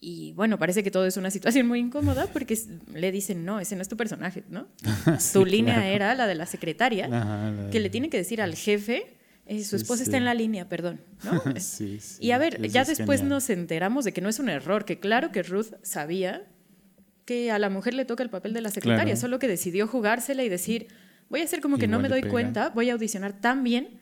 [0.02, 2.58] Y bueno, parece que todo es una situación muy incómoda porque
[2.94, 4.66] le dicen, no, ese no es tu personaje, ¿no?
[5.34, 9.62] tu línea era la de la secretaria, que le tiene que decir al jefe, eh,
[9.62, 11.42] su esposa está en la línea, perdón, ¿no?
[12.20, 15.32] y a ver, ya después nos enteramos de que no es un error, que claro
[15.32, 16.46] que Ruth sabía
[17.26, 20.42] que a la mujer le toca el papel de la secretaria, solo que decidió jugársela
[20.42, 20.88] y decir,
[21.28, 23.99] voy a hacer como que no me doy cuenta, voy a audicionar tan bien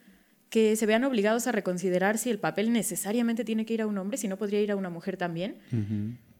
[0.51, 3.99] que se vean obligados a reconsiderar si el papel necesariamente tiene que ir a un
[3.99, 5.57] hombre, si no podría ir a una mujer también.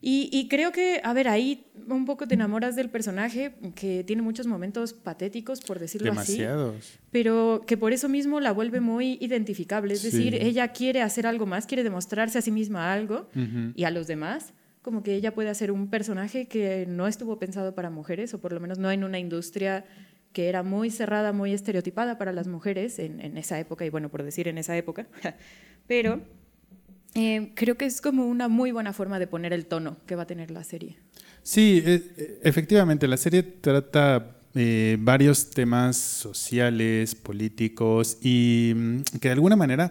[0.01, 4.47] y, creo que, a ver, ahí un poco te enamoras del personaje, que tiene muchos
[4.47, 6.77] momentos patéticos, por decirlo Demasiados.
[6.77, 6.99] así.
[7.11, 9.93] Pero que por eso mismo la vuelve muy identificable.
[9.93, 13.29] Es decir, ella quiere hacer algo más, quiere demostrarse a sí misma algo
[13.75, 14.53] y a los demás.
[14.81, 18.55] Como que ella puede hacer un personaje que no estuvo pensado para mujeres, o por
[18.55, 19.85] lo menos no en una industria
[20.39, 24.23] que era muy cerrada, muy estereotipada para las mujeres en, esa época, y bueno, por
[24.23, 25.09] decir en esa época,
[25.89, 26.21] pero
[27.17, 30.23] eh, creo que es como una muy buena forma de poner el tono que va
[30.23, 30.97] a tener la serie.
[31.43, 39.33] Sí, e, efectivamente, la serie trata eh, varios temas sociales, políticos, y mm, que de
[39.33, 39.91] alguna manera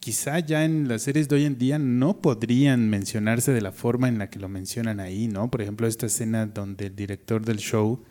[0.00, 4.08] quizá ya en las series de hoy en día no podrían mencionarse de la forma
[4.08, 5.50] en la que lo mencionan ahí, ¿no?
[5.50, 8.02] Por ejemplo, esta escena donde el director del show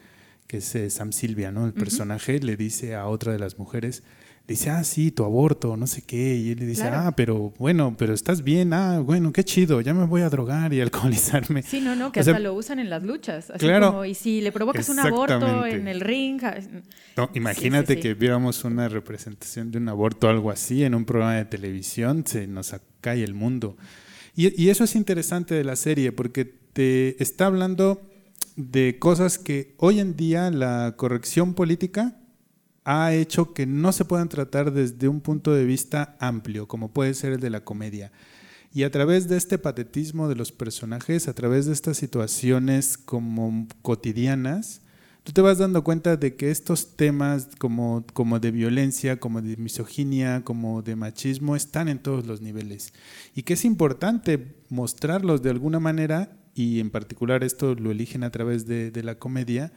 [0.52, 1.66] que es eh, Sam Silvia, ¿no?
[1.66, 4.04] El personaje le dice a otra de las mujeres,
[4.46, 7.96] dice, ah, sí, tu aborto, no sé qué, y él le dice, ah, pero bueno,
[7.98, 11.64] pero estás bien, ah, bueno, qué chido, ya me voy a drogar y alcoholizarme.
[11.64, 14.42] Sí, no, no, que hasta lo usan en las luchas, así claro, como, y si
[14.42, 16.42] le provocas un aborto en el ring...
[17.16, 21.36] No, imagínate que viéramos una representación de un aborto o algo así en un programa
[21.36, 23.78] de televisión, se nos cae el mundo.
[24.36, 28.11] Y, y eso es interesante de la serie, porque te está hablando
[28.70, 32.18] de cosas que hoy en día la corrección política
[32.84, 37.14] ha hecho que no se puedan tratar desde un punto de vista amplio, como puede
[37.14, 38.12] ser el de la comedia.
[38.74, 43.68] Y a través de este patetismo de los personajes, a través de estas situaciones como
[43.82, 44.82] cotidianas,
[45.24, 49.58] tú te vas dando cuenta de que estos temas como, como de violencia, como de
[49.58, 52.94] misoginia, como de machismo, están en todos los niveles.
[53.36, 58.30] Y que es importante mostrarlos de alguna manera y en particular esto lo eligen a
[58.30, 59.72] través de, la comedia,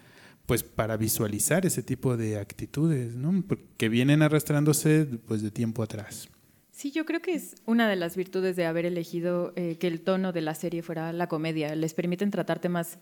[0.47, 3.45] pues para visualizar ese tipo de actitudes, ¿no?
[3.77, 6.29] Que vienen arrastrándose pues de tiempo atrás.
[6.71, 10.01] Sí, yo creo que es una de las virtudes de haber elegido eh, que el
[10.01, 11.75] tono de la serie fuera la comedia.
[11.77, 12.99] Les permiten tratar temas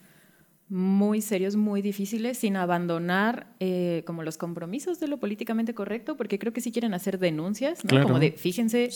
[0.72, 6.38] muy serios, muy difíciles, sin abandonar eh, como los compromisos de lo políticamente correcto, porque
[6.38, 8.02] creo que sí quieren hacer denuncias, ¿no?
[8.02, 8.88] Como de, fíjense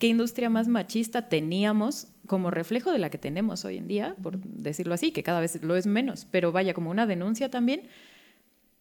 [0.00, 4.40] qué industria más machista teníamos como reflejo de la que tenemos hoy en día, por
[4.40, 7.82] decirlo así, que cada vez lo es menos, pero vaya, como una denuncia también,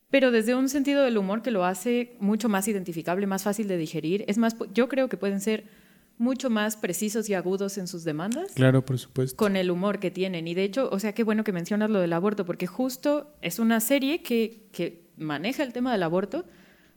[0.09, 3.77] pero desde un sentido del humor que lo hace mucho más identificable, más fácil de
[3.77, 4.25] digerir.
[4.27, 5.65] Es más, yo creo que pueden ser
[6.19, 8.51] mucho más precisos y agudos en sus demandas.
[8.53, 9.35] Claro, por supuesto.
[9.37, 10.47] Con el humor que tienen.
[10.47, 13.57] Y de hecho, o sea, qué bueno que mencionas lo del aborto, porque justo es
[13.57, 16.45] una serie que, que maneja el tema del aborto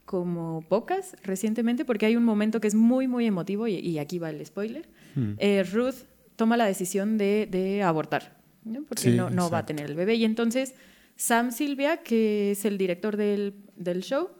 [0.05, 4.29] como pocas recientemente, porque hay un momento que es muy, muy emotivo, y, aquí va
[4.29, 4.89] el spoiler.
[5.15, 5.35] Hmm.
[5.37, 6.03] Eh, Ruth
[6.35, 8.83] toma la decisión de, de abortar, ¿no?
[8.83, 10.15] porque no, no va a tener el bebé.
[10.15, 10.75] Y entonces
[11.15, 14.31] Sam Silvia, que es el director del, del show,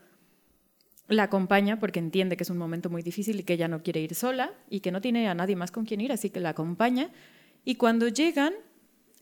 [1.08, 4.00] la acompaña porque entiende que es un momento muy difícil y que ella no quiere
[4.02, 6.50] ir sola y que no tiene a nadie más con quien ir, así que la
[6.50, 7.10] acompaña.
[7.66, 8.54] Y cuando llegan,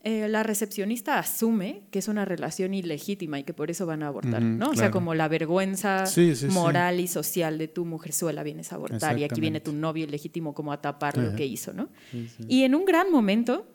[0.04, 4.08] eh, la recepcionista asume que es una relación ilegítima y que por eso van a
[4.08, 4.70] abortar, ¿no?
[4.70, 6.54] O sea, como la vergüenza Sí, sí, sí.
[6.54, 10.54] moral y social de tu mujerzuela vienes a abortar y aquí viene tu novio ilegítimo
[10.54, 11.88] como a tapar lo que hizo, ¿no?
[12.48, 13.66] Y en un gran momento,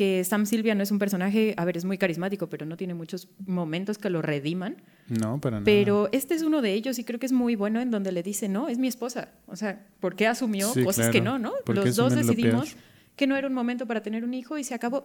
[0.00, 2.94] que Sam Silvia no es un personaje, a ver, es muy carismático, pero no tiene
[2.94, 4.76] muchos momentos que lo rediman,
[5.08, 5.64] No, para nada.
[5.66, 8.22] pero este es uno de ellos y creo que es muy bueno en donde le
[8.22, 9.28] dice, no, es mi esposa.
[9.46, 11.12] O sea, ¿por qué asumió Sí, cosas claro.
[11.12, 11.52] que no, no?
[11.66, 12.76] ¿Por qué Los dos lo decidimos
[13.14, 15.04] que no era un momento para tener un hijo y se acabó.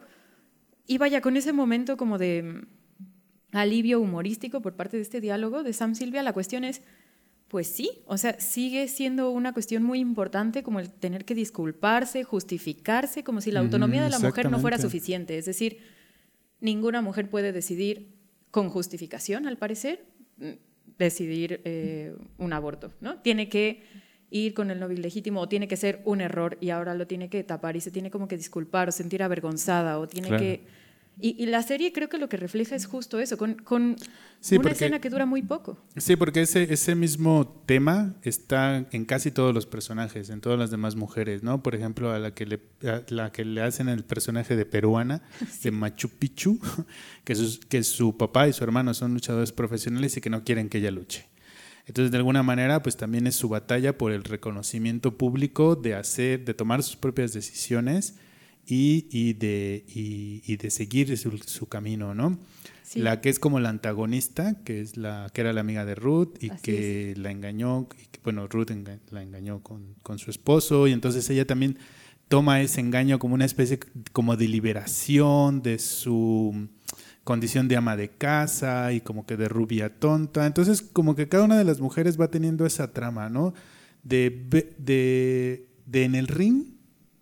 [0.87, 5.61] Y vaya, con ese momento como de mm, alivio humorístico por parte de este diálogo
[5.63, 6.81] de Sam Silvia, la cuestión es,
[7.55, 12.25] pues sí, o sea, sigue siendo una cuestión muy importante como el tener que disculparse,
[12.25, 15.37] justificarse, como si la autonomía de la mujer no fuera suficiente.
[15.37, 15.77] Es decir,
[16.59, 18.13] ninguna mujer puede decidir
[18.51, 20.03] con justificación, al parecer,
[20.35, 20.49] mm,
[20.97, 23.21] decidir eh, un aborto, ¿no?
[23.21, 23.83] Tiene que
[24.29, 27.29] ir con el novio ilegítimo o tiene que ser un error y ahora lo tiene
[27.29, 30.43] que tapar y se tiene como que disculpar o sentir avergonzada o tiene Claro.
[30.43, 30.84] que...
[31.19, 33.95] Y, y la serie creo que lo que refleja es justo eso, con, con
[34.41, 35.77] Sí, una porque- escena que dura muy poco.
[35.95, 40.71] Sí, porque ese, ese mismo tema está en casi todos los personajes, en todas las
[40.71, 41.63] demás mujeres, ¿no?
[41.63, 45.21] Por ejemplo, a la que le, a la que le hacen el personaje de peruana,
[45.63, 46.59] de Machu Picchu,
[47.23, 50.67] que, sus- que su papá y su hermano son luchadores profesionales y que no quieren
[50.69, 51.27] que ella luche.
[51.87, 56.43] Entonces, de alguna manera, pues también es su batalla por el reconocimiento público de hacer,
[56.43, 58.15] de tomar sus propias decisiones
[58.65, 62.37] y, y de, y, y de seguir su, su camino, ¿no?
[62.83, 62.99] Sí.
[62.99, 66.37] La que es como la antagonista, que es la que era la amiga de Ruth
[66.41, 70.29] y Así que la engañó, y que, bueno, Ruth enga- la engañó con, con su
[70.29, 71.77] esposo y entonces ella también
[72.27, 73.79] toma ese engaño como una especie
[74.11, 76.67] como de liberación de su
[77.23, 80.45] condición de ama de casa y como que de rubia tonta.
[80.45, 83.53] Entonces como que cada una de las mujeres va teniendo esa trama, ¿no?
[84.03, 84.29] De,
[84.77, 86.74] de, de en el ring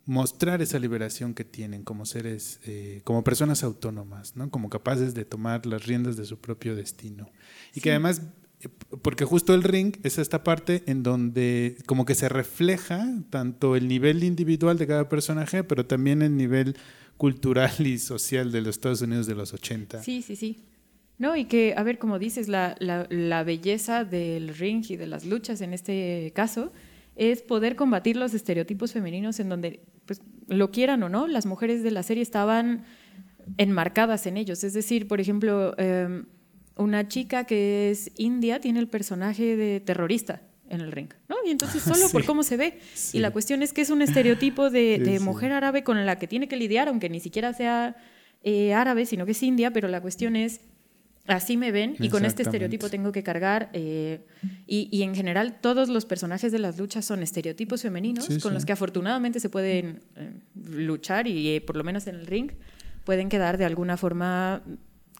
[0.05, 4.49] mostrar esa liberación que tienen como seres, eh, como personas autónomas, ¿no?
[4.49, 7.29] Como capaces de tomar las riendas de su propio destino.
[7.73, 8.21] Y que además,
[8.61, 8.67] eh,
[9.01, 13.87] porque justo el ring es esta parte en donde como que se refleja tanto el
[13.87, 16.75] nivel individual de cada personaje, pero también el nivel
[17.15, 20.03] cultural y social de los Estados Unidos de los 80.
[20.03, 20.63] Sí, sí, sí.
[21.17, 25.07] No, y que, a ver, como dices, la, la, la belleza del ring y de
[25.07, 26.73] las luchas en este caso
[27.15, 29.81] es poder combatir los estereotipos femeninos en donde,
[30.47, 32.85] lo quieran o no, las mujeres de la serie estaban
[33.57, 34.63] enmarcadas en ellos.
[34.63, 36.23] Es decir, por ejemplo, eh,
[36.77, 41.35] una chica que es india tiene el personaje de terrorista en el ring, ¿no?
[41.45, 42.79] Y entonces solo por cómo se ve.
[42.93, 43.17] Sí.
[43.17, 45.23] Y la cuestión es que es un estereotipo de, Sí, de sí.
[45.23, 47.95] mujer árabe con la que tiene que lidiar, aunque ni siquiera sea
[48.43, 50.61] eh, árabe, sino que es india, pero la cuestión es,
[51.27, 53.69] así me ven y con este estereotipo tengo que cargar.
[53.73, 54.19] eh,
[54.67, 58.51] y, y en general todos los personajes de las luchas son estereotipos femeninos Sí, con
[58.51, 58.55] sí.
[58.55, 60.31] los que afortunadamente se pueden eh,
[60.69, 62.51] luchar y eh, por lo menos en el ring
[63.05, 64.61] pueden quedar de alguna forma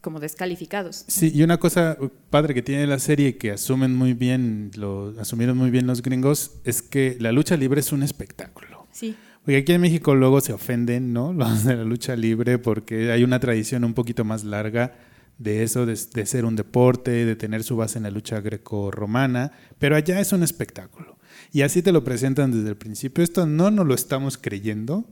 [0.01, 1.05] como descalificados.
[1.07, 1.97] Sí, y una cosa
[2.29, 6.55] padre que tiene la serie que asumen muy bien, lo asumieron muy bien los gringos,
[6.65, 8.85] es que la lucha libre es un espectáculo.
[8.91, 11.31] Sí, Porque aquí en México luego se ofenden, ¿no?
[11.39, 14.93] Los de la lucha libre, porque hay una tradición un poquito más larga
[15.37, 19.95] de eso, de, ser un deporte, de tener su base en la lucha greco-romana, pero
[19.95, 21.17] allá es un espectáculo.
[21.51, 23.23] Y así te lo presentan desde el principio.
[23.23, 25.05] Esto no nos lo estamos creyendo.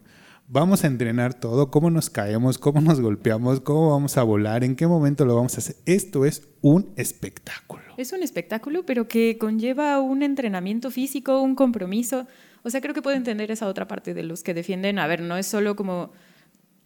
[0.47, 4.75] Vamos a entrenar todo, cómo nos caemos, cómo nos golpeamos, cómo vamos a volar, en
[4.75, 5.77] qué momento lo vamos a hacer.
[5.85, 7.83] Esto es un espectáculo.
[7.97, 12.27] es un espectáculo, pero que conlleva un entrenamiento físico, un compromiso.
[12.63, 15.21] O sea, creo que puedo entender esa otra parte de los que defienden, a ver,
[15.21, 16.11] no es solo como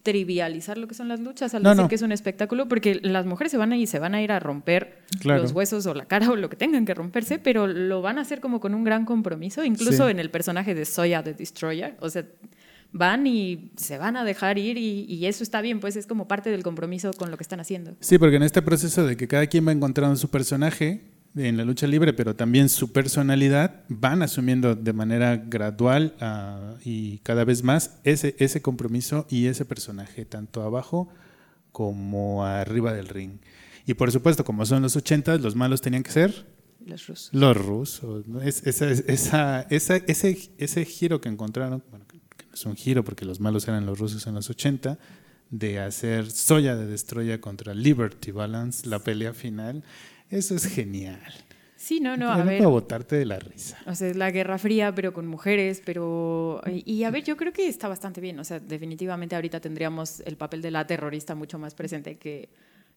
[0.06, 1.88] trivializar lo que son las luchas al No, decir no.
[1.88, 4.30] que es un espectáculo, porque las mujeres se van a ir, se van a ir
[4.30, 5.42] a romper Claro.
[5.42, 8.20] los huesos o la cara o lo que tengan que romperse, pero lo van a
[8.22, 10.10] hacer como con un gran compromiso, incluso Sí.
[10.12, 12.24] en el personaje de Soya the Destroyer, o sea,
[12.92, 16.28] van y se van a dejar ir y, y eso está bien, pues es como
[16.28, 17.96] parte del compromiso con lo que están haciendo.
[18.00, 21.02] Sí, porque en este proceso de que cada quien va encontrando su personaje
[21.36, 27.18] en la lucha libre, pero también su personalidad, van asumiendo de manera gradual ah, y
[27.18, 31.08] cada vez más ese, ese compromiso y ese personaje, tanto abajo
[31.72, 33.38] como arriba del ring.
[33.86, 36.46] Y por supuesto, como son los 80, los malos tenían que ser
[36.84, 37.30] Los rusos.
[37.32, 38.26] los rusos.
[38.26, 38.40] ¿no?
[38.40, 43.04] Es, esa, esa, esa- ese, ese giro que encontraron, bueno, que no es un giro
[43.04, 44.98] porque los malos eran los rusos en los 80,
[45.50, 49.84] de hacer Soya de Destroya contra Liberty Balance, la pelea final,
[50.30, 51.20] eso es genial.
[51.76, 52.58] Sí, no, no, a ver.
[52.58, 53.78] puedo botarte de la risa.
[53.86, 56.60] O sea, es la Guerra Fría, pero con mujeres, pero...
[56.84, 58.38] Y, a ver, yo creo que está bastante bien.
[58.40, 62.48] O sea, definitivamente ahorita tendríamos el papel de la terrorista mucho más presente que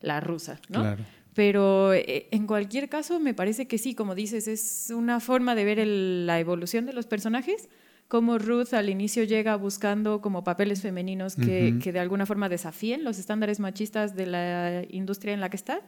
[0.01, 0.79] la rusa, ¿no?
[0.81, 1.03] Claro.
[1.35, 5.65] Pero eh, en cualquier caso, me parece que sí, como dices, es una forma de
[5.65, 7.69] ver el- la evolución de los personajes,
[8.07, 11.79] Como Ruth al inicio llega buscando como papeles femeninos que, Ujú.
[11.83, 15.81] que de alguna forma desafíen los estándares machistas de la industria en la que está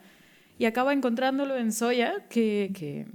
[0.61, 3.07] y acaba encontrándolo en Soya, que, que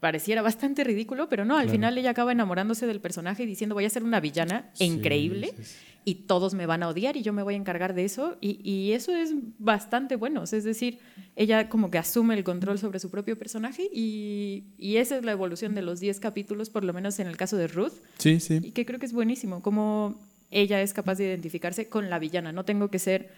[0.00, 1.72] pareciera bastante ridículo, pero no, al Claro.
[1.72, 5.48] final ella acaba enamorándose del personaje y diciendo voy a ser una villana Sí, increíble
[5.56, 5.76] sí, sí.
[6.04, 8.60] y todos me van a odiar y yo me voy a encargar de eso y,
[8.68, 10.98] y eso es bastante bueno, es decir,
[11.34, 15.32] ella como que asume el control sobre su propio personaje y, y esa es la
[15.32, 18.60] evolución de los 10 capítulos, por lo menos en el caso de Ruth, Sí, sí.
[18.62, 20.20] y que creo que es buenísimo, como
[20.50, 23.30] ella es capaz de identificarse con la villana, no tengo que ser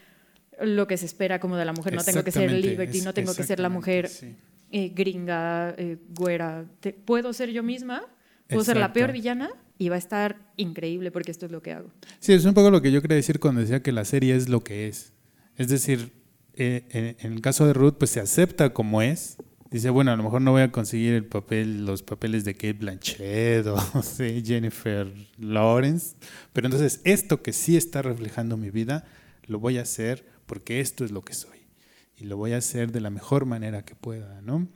[0.61, 3.33] lo que se espera como de la mujer, no tengo que ser Liberty, no tengo
[3.33, 4.35] que ser la mujer sí.
[4.71, 8.03] eh, gringa, eh, güera, Te- puedo ser yo misma,
[8.47, 11.71] puedo ser la peor villana y va a estar increíble porque esto es lo que
[11.73, 11.91] hago.
[12.19, 14.49] Sí, es un poco lo que yo quería decir cuando decía que la serie es
[14.49, 15.13] lo que es.
[15.55, 16.11] Es decir,
[16.55, 19.37] eh, en, en el caso de Ruth, pues se acepta como es.
[19.71, 22.73] Dice, bueno, a lo mejor no voy a conseguir el papel, los papeles de Kate
[22.73, 25.07] Blanchett o sí, Jennifer
[25.37, 26.15] Lawrence,
[26.53, 29.05] pero entonces esto que sí está reflejando mi vida,
[29.45, 31.59] lo voy a hacer porque esto es lo que soy.
[32.17, 34.67] Y lo voy a hacer de la mejor manera que pueda, ¿no?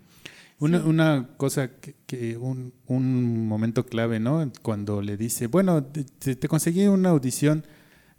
[0.59, 0.87] Una, Sí.
[0.87, 4.49] una cosa que, que un, un momento clave, ¿no?
[4.61, 7.65] Cuando le dice, bueno, te, te- te conseguí una audición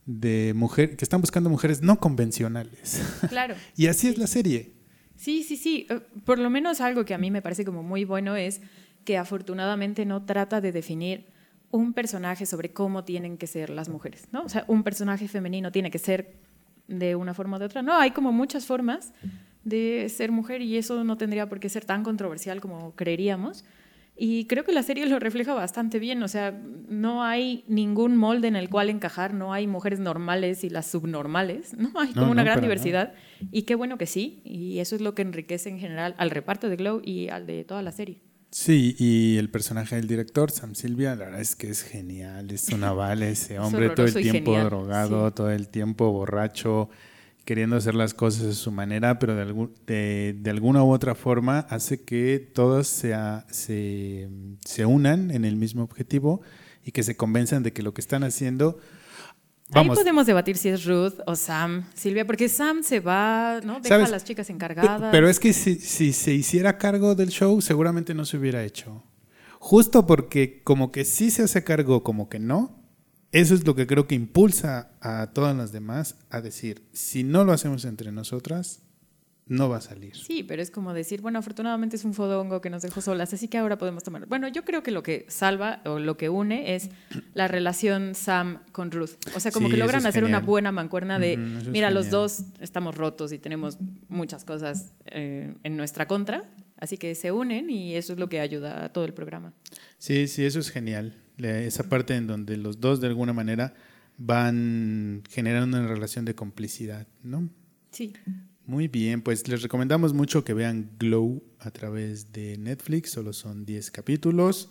[0.05, 3.01] de mujer, que están buscando mujeres no convencionales.
[3.31, 3.55] Claro.
[3.77, 4.73] y así es la serie.
[5.17, 5.87] Sí, sí, sí.
[5.89, 8.61] Eh, Por lo menos algo que a mí me parece como muy bueno es
[9.05, 11.27] que afortunadamente no trata de definir
[11.71, 14.43] un personaje sobre cómo tienen que ser las mujeres, ¿no?
[14.45, 16.35] O sea, un personaje femenino tiene que ser
[16.89, 17.82] de una forma o de otra.
[17.82, 19.12] No, hay como muchas formas
[19.64, 23.64] de ser mujer y eso no tendría por qué ser tan controversial como creeríamos.
[24.16, 26.57] Y creo que la serie lo refleja bastante bien, o sea,
[26.89, 31.76] no hay ningún molde en el cual encajar, no hay mujeres normales y las subnormales,
[31.76, 33.14] no hay como No, una gran diversidad.
[33.51, 36.68] Y qué bueno que sí, y eso es lo que enriquece en general al reparto
[36.68, 38.20] de Glow y al de toda la serie.
[38.57, 42.69] Sí, y el personaje del director, Sam Silvia, la verdad es que es genial, es
[42.69, 45.35] una vale ese hombre todo el tiempo genial, drogado, sí.
[45.35, 46.89] todo el tiempo borracho,
[47.45, 51.17] queriendo hacer las cosas a su manera, pero de, algún- de, de alguna u otra
[51.17, 54.29] forma hace que todos sea- se,
[54.65, 56.41] se unan en el mismo objetivo
[56.85, 58.79] y que se convenzan de que lo que están haciendo...
[59.71, 63.81] Vamos, Ahí podemos debatir si es Ruth o Sam, Silvia, porque Sam se va, ¿no?
[63.81, 64.09] Deja ¿Sabes?
[64.09, 65.11] a las chicas encargadas.
[65.11, 69.03] Pero es que si, si se hiciera cargo del show, seguramente no se hubiera hecho.
[69.59, 72.85] Justo porque como que sí se hace cargo, como que no.
[73.33, 77.43] Eso es lo que creo que impulsa a todas las demás a decir, si no
[77.43, 78.84] lo hacemos entre nosotras,
[79.47, 80.16] no va a salir.
[80.16, 83.49] Sí, pero es como decir, bueno, afortunadamente es un fodongo que nos dejó solas, así
[83.49, 84.26] que ahora podemos tomar.
[84.26, 86.88] Bueno, yo creo que lo que salva o lo que une es
[87.34, 89.11] la relación Sam con Ruth.
[89.36, 92.45] O sea, como Sí, que logran es hacer una buena mancuerna de, mira, los dos
[92.61, 93.78] estamos rotos y tenemos
[94.09, 96.45] muchas cosas eh, en nuestra contra,
[96.78, 99.53] así que se unen y eso es lo que ayuda a todo el programa.
[99.99, 101.14] Sí, sí, eso es genial.
[101.36, 103.74] Esa parte en donde los dos de alguna manera
[104.16, 107.49] van generando una relación de complicidad, ¿no?
[107.90, 108.12] Sí.
[108.67, 113.67] Muy bien, pues les recomendamos mucho que vean Glow a través de Netflix, solo son
[113.67, 114.71] 10 capítulos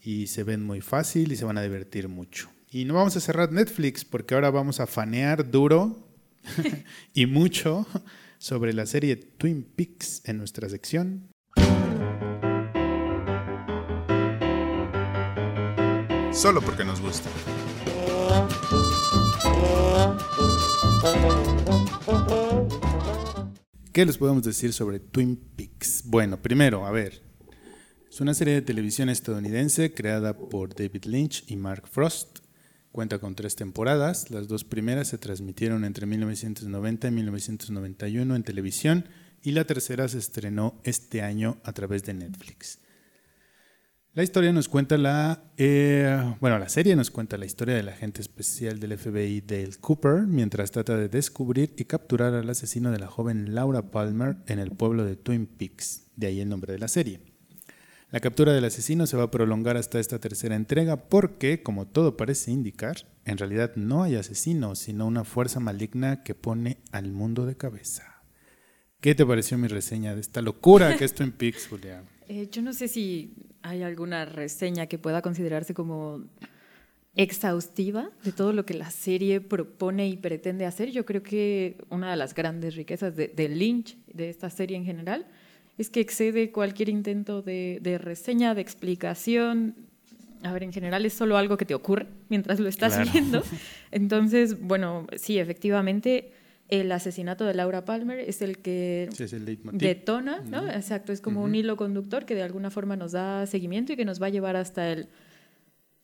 [0.00, 2.50] y se ven muy fácil y se van a divertir mucho.
[2.70, 6.08] Y no vamos a cerrar Netflix porque ahora vamos a fanear duro
[7.14, 7.84] y mucho
[8.38, 11.28] sobre la serie Twin Peaks en nuestra sección.
[16.32, 17.28] Solo porque nos gusta.
[23.92, 26.04] ¿Qué les podemos decir sobre Twin Peaks?
[26.06, 27.20] Bueno, primero, a ver,
[28.10, 32.38] es una serie de televisión estadounidense creada por David Lynch y Mark Frost.
[32.90, 34.30] Cuenta con tres temporadas.
[34.30, 39.04] Las dos primeras se transmitieron entre 1990 y 1991 en televisión
[39.42, 42.78] y la tercera se estrenó este año a través de Netflix.
[44.14, 48.20] La historia nos cuenta la, eh, bueno, la serie nos cuenta la historia del agente
[48.20, 53.06] especial del FBI Dale Cooper mientras trata de descubrir y capturar al asesino de la
[53.06, 56.88] joven Laura Palmer en el pueblo de Twin Peaks, de ahí el nombre de la
[56.88, 57.20] serie.
[58.10, 62.18] La captura del asesino se va a prolongar hasta esta tercera entrega porque, como todo
[62.18, 67.46] parece indicar, en realidad no hay asesino, sino una fuerza maligna que pone al mundo
[67.46, 68.22] de cabeza.
[69.00, 72.04] ¿Qué te pareció mi reseña de esta locura que es Twin Peaks, Julián?
[72.34, 76.22] Eh, yo no sé si hay alguna reseña que pueda considerarse como
[77.14, 80.90] exhaustiva de todo lo que la serie propone y pretende hacer.
[80.90, 84.86] Yo creo que una de las grandes riquezas de, de Lynch, de esta serie en
[84.86, 85.26] general,
[85.76, 89.74] es que excede cualquier intento de, de reseña, de explicación.
[90.42, 93.10] A ver, en general es solo algo que te ocurre mientras lo estás Claro.
[93.12, 93.42] viendo.
[93.90, 96.32] Entonces, bueno, sí, efectivamente,
[96.80, 100.66] el asesinato de Laura Palmer es el que Sí, es el detona, ¿no?
[100.70, 104.04] Exacto, es como un hilo conductor que de alguna forma nos da seguimiento y que
[104.06, 105.08] nos va a llevar hasta el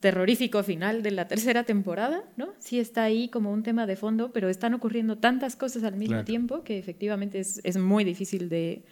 [0.01, 2.53] terrorífico final de la tercera temporada, ¿no?
[2.59, 6.13] Sí está ahí como un tema de fondo, pero están ocurriendo tantas cosas al mismo
[6.17, 6.25] Claro.
[6.27, 8.85] tiempo que efectivamente es, es muy difícil de,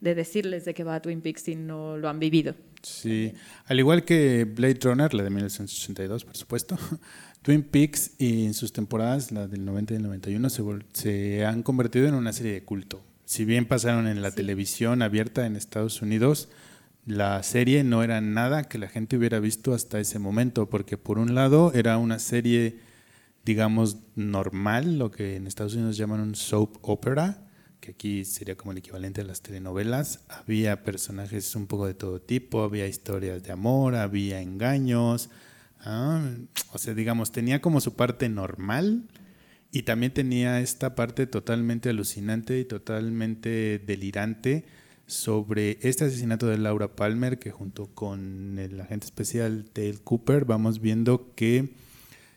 [0.00, 2.54] de decirles de qué va Twin Peaks si no lo han vivido.
[2.82, 3.32] Sí,
[3.66, 6.78] al igual que Blade Runner, la de 1982, por supuesto,
[7.46, 10.48] Twin Peaks y en sus temporadas, la del 90 y el 91,
[10.92, 13.04] se, han convertido en una serie de culto.
[13.24, 14.38] Si bien pasaron en la Sí.
[14.38, 16.48] televisión abierta en Estados Unidos,
[17.06, 21.20] la serie no era nada que la gente hubiera visto hasta ese momento, porque por
[21.20, 22.80] un lado era una serie,
[23.44, 27.46] digamos, normal, lo que en Estados Unidos llaman un soap opera,
[27.78, 30.18] que aquí sería como el equivalente a las telenovelas.
[30.28, 35.30] Había personajes un poco de todo tipo, había historias de amor, había engaños.
[35.80, 36.22] Ah,
[36.72, 39.08] o sea, digamos, tenía como su parte normal
[39.72, 44.64] y también tenía esta parte totalmente alucinante y totalmente delirante
[45.06, 50.80] sobre este asesinato de Laura Palmer, que junto con el agente especial Dale Cooper vamos
[50.80, 51.74] viendo que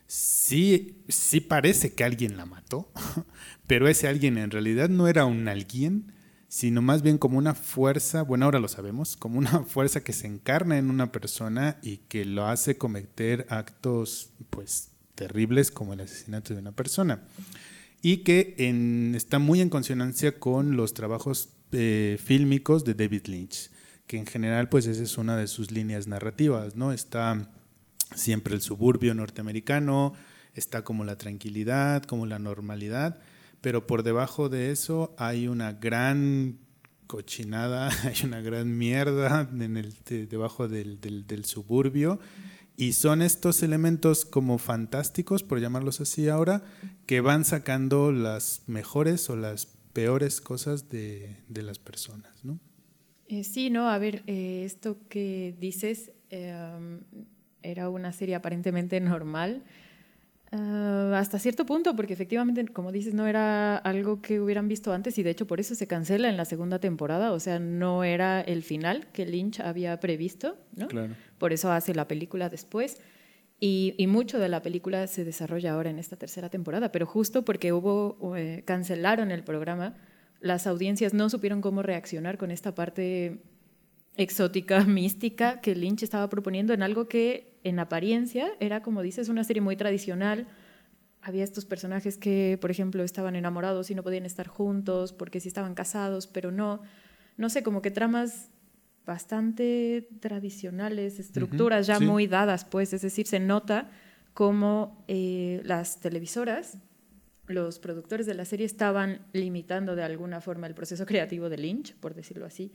[0.05, 2.91] sí, sí parece que alguien la mató,
[3.67, 6.11] pero ese alguien en realidad no era un alguien,
[6.49, 10.27] sino más bien como una fuerza, bueno, ahora lo sabemos, como una fuerza que se
[10.27, 16.53] encarna en una persona y que lo hace cometer actos, pues, terribles como el asesinato
[16.53, 17.21] de una persona.
[18.01, 18.55] Y que
[19.15, 23.69] está muy en consonancia con los trabajos eh, fílmicos de David Lynch,
[24.07, 26.91] que en general, pues, esa es una de sus líneas narrativas, ¿no?
[26.93, 27.51] Está
[28.15, 30.13] siempre el suburbio norteamericano,
[30.55, 33.19] está como la tranquilidad, como la normalidad,
[33.61, 36.59] pero por debajo de eso hay una gran
[37.07, 42.19] cochinada, hay una gran mierda en el, de- debajo del, del- del suburbio.
[42.77, 46.63] Y son estos elementos como fantásticos, por llamarlos así ahora,
[47.05, 52.57] que van sacando las mejores o las peores cosas de, de las personas, ¿no?
[53.27, 56.53] Eh, sí, no, a ver, eh, esto que dices eh,
[57.63, 59.65] era una serie aparentemente normal
[60.51, 65.17] ah, hasta cierto punto, porque efectivamente, como dices, no era algo que hubieran visto antes
[65.17, 68.41] y de hecho por eso se cancela en la segunda temporada, o sea, no era
[68.41, 70.87] el final que Lynch había previsto, ¿no?
[70.87, 71.15] Claro.
[71.37, 72.97] Por eso hace la película después.
[73.61, 77.43] Y, y mucho de la película se desarrolla ahora en esta tercera temporada, pero justo
[77.43, 79.95] porque hubo, eh, cancelaron el programa,
[80.39, 83.41] las audiencias no supieron cómo reaccionar con esta parte
[84.19, 89.43] exótica, mística que Lynch estaba proponiendo en algo que en apariencia era, como dices, una
[89.43, 90.47] serie muy tradicional.
[91.21, 95.47] Había estos personajes que, por ejemplo, estaban enamorados y no podían estar juntos porque sí
[95.47, 96.81] estaban casados, pero no.
[97.37, 98.49] No sé, como que tramas
[99.05, 102.05] bastante tradicionales, estructuras ya sí.
[102.05, 103.89] muy dadas, pues, es decir, se nota
[104.33, 106.77] cómo eh, las televisoras,
[107.47, 111.95] los productores de la serie estaban limitando de alguna forma el proceso creativo de Lynch,
[111.95, 112.71] por decirlo así,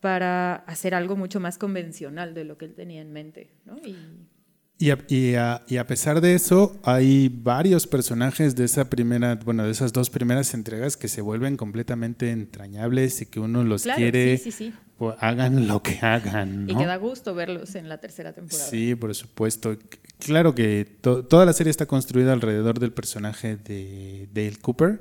[0.00, 3.50] para hacer algo mucho más convencional de lo que él tenía en mente.
[3.64, 3.76] ¿no?
[3.78, 3.96] Y,
[4.80, 9.34] Y a, y a- y a pesar de eso, hay varios personajes de esa primera,
[9.44, 13.82] bueno, de esas dos primeras entregas que se vuelven completamente entrañables y que uno los
[13.82, 14.72] claro, quiere, sí, sí, sí.
[14.96, 16.78] pues, hagan lo que hagan, Y ¿no?
[16.78, 18.70] que da gusto verlos en la tercera temporada.
[18.70, 19.76] Sí, por supuesto.
[20.20, 25.00] Claro que to- toda la serie está construida alrededor del personaje de Dale Cooper,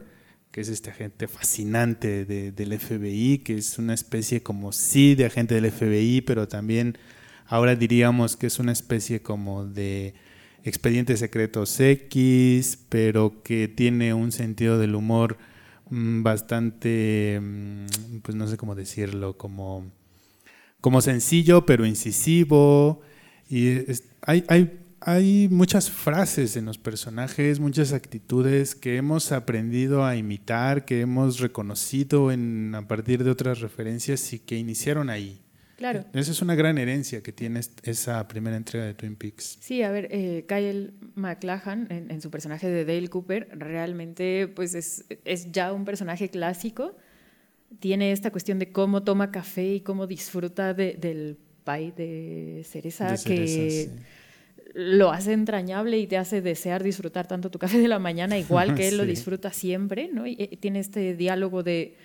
[0.57, 5.25] que es este agente fascinante de- del FBI, que es una especie como sí de
[5.25, 6.97] agente del FBI, pero también
[7.45, 10.15] ahora diríamos que es una especie como de
[10.63, 15.37] expedientes secretos X, pero que tiene un sentido del humor
[15.91, 17.85] mm, bastante, mm,
[18.23, 19.85] pues no sé cómo decirlo, como
[20.81, 23.01] como sencillo pero incisivo.
[23.49, 23.77] Y
[24.21, 30.85] hay, hay, hay muchas frases en los personajes, muchas actitudes que hemos aprendido a imitar,
[30.85, 35.41] que hemos reconocido en, a partir de otras referencias y que iniciaron ahí.
[35.77, 36.03] Claro.
[36.13, 39.57] Esa es una gran herencia que tiene esa primera entrega de Twin Peaks.
[39.61, 44.73] Sí, a ver, eh, Kyle MacLachlan, en, en su personaje de Dale Cooper, realmente pues
[44.73, 46.95] es, es ya un personaje clásico.
[47.79, 53.11] Tiene esta cuestión de cómo toma café y cómo disfruta de- del pie de cereza,
[53.11, 53.99] De que cereza, sí.
[54.79, 58.75] Lo hace entrañable y te hace desear disfrutar tanto tu café de la mañana, igual
[58.75, 60.27] que él lo disfruta siempre, ¿no?
[60.27, 61.95] Y, eh, tiene este diálogo de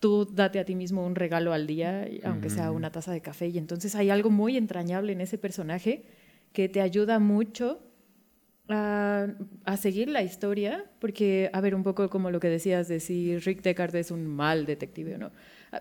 [0.00, 3.48] tú date a ti mismo un regalo al día, aunque sea una taza de café.
[3.48, 6.04] Y entonces hay algo muy entrañable en ese personaje
[6.54, 7.82] que te ayuda mucho
[8.70, 9.26] a,
[9.64, 13.36] a seguir la historia, porque, a ver, un poco como lo que decías de si
[13.36, 15.30] Rick Deckard es un mal detective o no.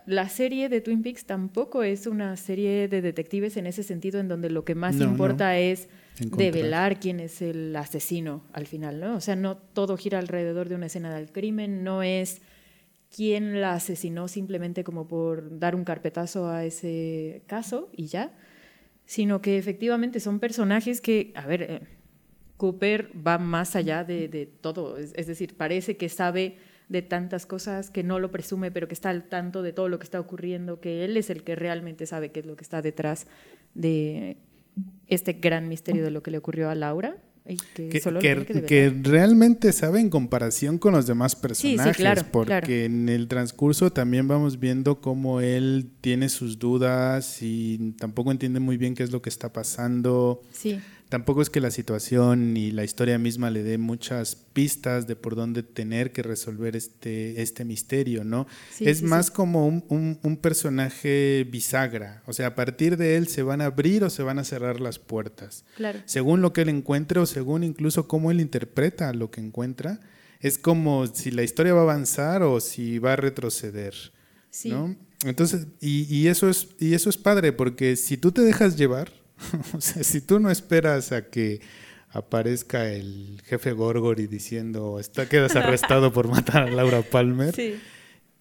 [0.05, 4.27] La serie de Twin Peaks tampoco es una serie de detectives en ese sentido, en
[4.27, 5.11] donde lo que más No, no.
[5.11, 5.87] importa es
[6.19, 6.51] Encontrar.
[6.51, 9.15] develar quién es el asesino al final, ¿no?
[9.15, 12.41] O sea, no todo gira alrededor de una escena del crimen, no es
[13.15, 18.35] quién la asesinó simplemente como por dar un carpetazo a ese caso y ya,
[19.05, 21.81] sino que efectivamente son personajes que, a ver, eh,
[22.57, 26.57] Cooper va más allá de, de todo, es, es, decir, parece que sabe
[26.89, 29.99] de tantas cosas, que no lo presume, pero que está al tanto de todo lo
[29.99, 32.81] que está ocurriendo, que él es el que realmente sabe qué es lo que está
[32.81, 33.27] detrás
[33.73, 34.37] de
[35.07, 37.17] este gran misterio de lo que le ocurrió a Laura.
[37.49, 41.81] Y que, que, solo que, que, que, realmente sabe en comparación con los demás personajes,
[41.81, 42.73] sí, sí, claro, porque claro.
[42.73, 48.75] en el transcurso también vamos viendo cómo él tiene sus dudas y tampoco entiende muy
[48.75, 50.41] bien qué es lo que está pasando.
[50.51, 50.77] Sí.
[51.09, 55.35] Tampoco es que la situación y la historia misma le dé muchas pistas de por
[55.35, 58.45] dónde tener que resolver este, este misterio, ¿no?
[58.73, 59.31] Sí, es sí, más sí.
[59.31, 63.65] como un, un, un, personaje bisagra, o sea, a partir de él se van a
[63.65, 65.63] abrir o se van a cerrar las puertas.
[65.77, 65.99] Claro.
[66.05, 70.01] Según lo que él encuentre o según incluso cómo él interpreta lo que encuentra,
[70.41, 73.93] es como si la historia va a avanzar o si va a retroceder,
[74.49, 74.69] Sí.
[74.69, 74.95] ¿no?
[75.23, 79.11] Entonces, y, y, eso es, y eso es padre, porque si tú te dejas llevar,
[79.73, 81.61] o sea, si tú no esperas a que
[82.09, 87.75] aparezca el jefe Gorgory diciendo, está, quedas arrestado por matar a Laura Palmer, Sí.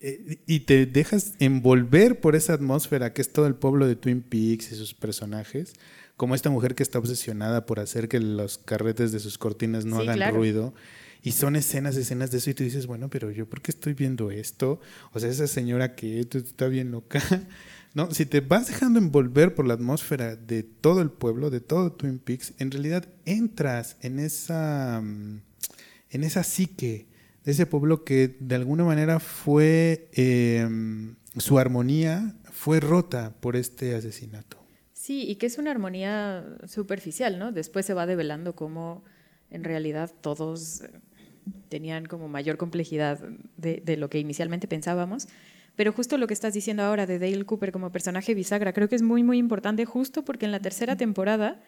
[0.00, 4.22] eh, y te dejas envolver por esa atmósfera que es todo el pueblo de Twin
[4.22, 5.74] Peaks y sus personajes,
[6.16, 9.96] como esta mujer que está obsesionada por hacer que los carretes de sus cortinas no
[9.96, 10.36] Sí, hagan claro.
[10.36, 10.74] ruido.
[11.22, 13.94] Y son escenas, escenas de eso, y tú dices, bueno, pero yo, ¿por qué estoy
[13.94, 14.80] viendo esto?
[15.12, 17.20] O sea, esa señora que está bien loca.
[17.96, 21.92] No, si te vas dejando envolver por la atmósfera de todo el pueblo, de todo
[21.92, 25.40] Twin Peaks, en realidad entras en esa, mm,
[26.10, 27.06] en esa psique
[27.42, 30.68] de ese pueblo que de alguna manera fue, eh,
[31.38, 34.58] su armonía fue rota por este asesinato.
[34.92, 37.50] Sí, y que es una armonía superficial, ¿no?
[37.50, 39.04] Después se va develando cómo
[39.48, 40.90] en realidad todos eh,
[41.70, 43.20] tenían como mayor complejidad
[43.56, 45.28] de lo que inicialmente pensábamos.
[45.76, 48.96] Pero justo lo que estás diciendo ahora de Dale Cooper como personaje bisagra, creo que
[48.96, 51.60] es muy, muy importante justo porque en la tercera temporada,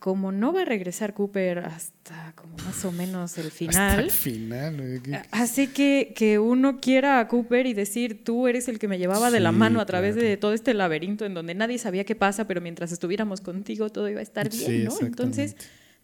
[0.00, 4.10] como no va a regresar Cooper hasta como más o menos el final, Hasta el
[4.10, 4.80] final.
[4.80, 5.00] ¿eh?
[5.04, 8.98] ¿Qué- hace que, que uno quiera a Cooper y decir, tú eres el que me
[8.98, 10.28] llevaba de la mano a través claro.
[10.28, 14.08] de todo este laberinto en donde nadie sabía qué pasa, pero mientras estuviéramos contigo todo
[14.08, 15.06] iba a estar bien, Sí, ¿no?
[15.06, 15.54] Entonces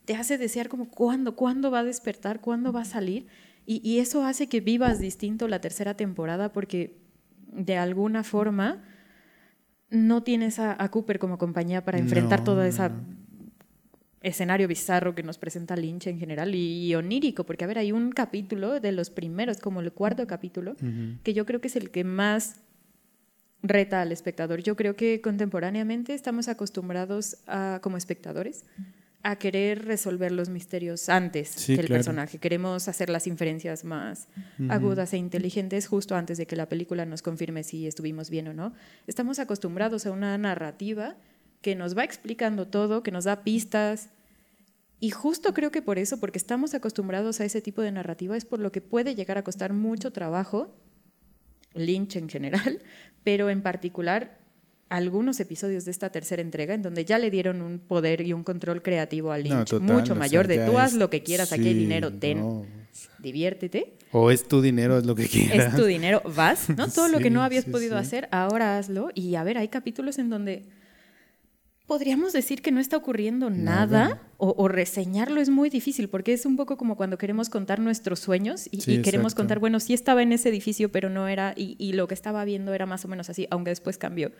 [0.04, 3.26] te hace desear como cuándo, cuándo va a despertar, cuándo va a salir.
[3.66, 6.96] Y, y eso hace que vivas distinto la tercera temporada porque
[7.52, 8.82] de alguna forma
[9.90, 13.00] no tienes a, a Cooper como compañía para enfrentar No, esa no.
[14.22, 17.92] escenario bizarro que nos presenta Lynch en general y, y onírico, porque a ver, hay
[17.92, 20.76] un capítulo de los primeros, como el cuarto capítulo,
[21.22, 22.60] que yo creo que es el que más
[23.62, 24.62] reta al espectador.
[24.62, 28.64] Yo creo que contemporáneamente estamos acostumbrados a, como espectadores
[29.22, 31.98] a querer resolver los misterios antes Sí, que el claro.
[31.98, 32.38] personaje.
[32.38, 34.28] Queremos hacer las inferencias más
[34.68, 38.54] agudas e inteligentes justo antes de que la película nos confirme si estuvimos bien o
[38.54, 38.72] no.
[39.06, 41.16] Estamos acostumbrados a una narrativa
[41.62, 44.10] que nos va explicando todo, que nos da pistas.
[45.00, 48.44] Y justo creo que por eso, porque estamos acostumbrados a ese tipo de narrativa, es
[48.44, 50.74] por lo que puede llegar a costar mucho trabajo,
[51.74, 52.80] Lynch en general,
[53.24, 54.38] pero en particular
[54.90, 58.42] algunos episodios de esta tercera entrega en donde ya le dieron un poder y un
[58.44, 61.10] control creativo a No, Lynch total, mucho o sea, mayor de ya tú haz lo
[61.10, 62.64] que quieras, aquí hay sí, dinero, ten, no.
[63.18, 65.74] diviértete, O es tu dinero, es lo que quieras.
[65.74, 66.88] es tu dinero, vas, ¿no?
[66.94, 68.00] Todo lo que no Sí, habías sí, podido sí.
[68.06, 69.10] hacer, ahora hazlo.
[69.14, 70.64] Y a ver, hay capítulos en donde
[71.86, 74.22] podríamos decir que no está ocurriendo nada, Nada.
[74.36, 78.20] o, o reseñarlo es muy difícil, porque es un poco como cuando queremos contar nuestros
[78.20, 79.42] sueños y, Sí, y queremos exacto.
[79.42, 82.44] contar, bueno, sí estaba en ese edificio, pero no era, y, y lo que estaba
[82.44, 84.32] viendo era más o menos así, aunque después cambió.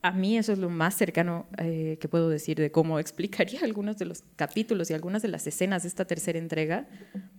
[0.00, 3.98] A mí eso es lo más cercano eh, que puedo decir de cómo explicaría algunos
[3.98, 6.88] de los capítulos y algunas de las escenas de esta tercera entrega,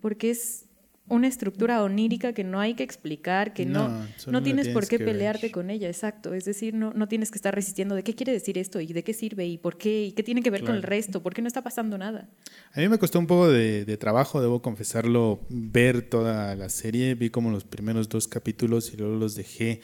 [0.02, 0.66] porque es
[1.08, 5.08] una estructura onírica que no hay que explicar, que no, No, tienes por qué ver.
[5.08, 6.36] pelearte con ella, exacto.
[6.36, 9.04] Es decir, no, no tienes que estar resistiendo de qué quiere decir esto y de
[9.04, 11.42] qué sirve y por qué y qué tiene que ver con el resto, por qué
[11.42, 12.30] no está pasando nada.
[12.74, 17.16] A mí me costó un poco de, de trabajo, debo confesarlo, ver toda la serie.
[17.16, 19.82] Vi como los primeros dos capítulos y luego los dejé.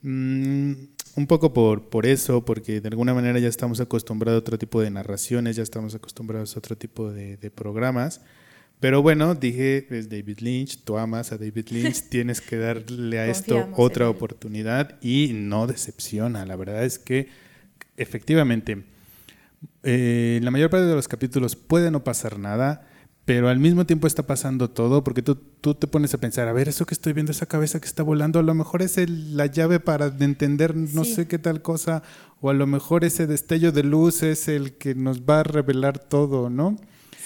[0.00, 0.72] Mm,
[1.16, 4.80] un poco por, por eso, porque de alguna manera ya estamos acostumbrados a otro tipo
[4.80, 8.20] de narraciones, ya estamos acostumbrados a otro tipo de, de programas.
[8.78, 13.26] Pero bueno, dije, es David Lynch, tú amas a David Lynch, tienes que darle a
[13.28, 16.44] esto otra oportunidad y no decepciona.
[16.44, 17.28] La verdad es que
[17.96, 18.84] efectivamente
[19.82, 22.86] eh, la mayor parte de los capítulos puede no pasar nada,
[23.26, 26.52] pero al mismo tiempo está pasando todo, porque tú, tú te pones a pensar, a
[26.54, 29.36] ver, eso que estoy viendo, esa cabeza que está volando, a lo mejor es el-
[29.36, 31.14] la llave para entender no Sí.
[31.14, 32.02] sé qué tal cosa,
[32.40, 35.98] o a lo mejor ese destello de luz es el que nos va a revelar
[35.98, 36.76] todo, ¿no?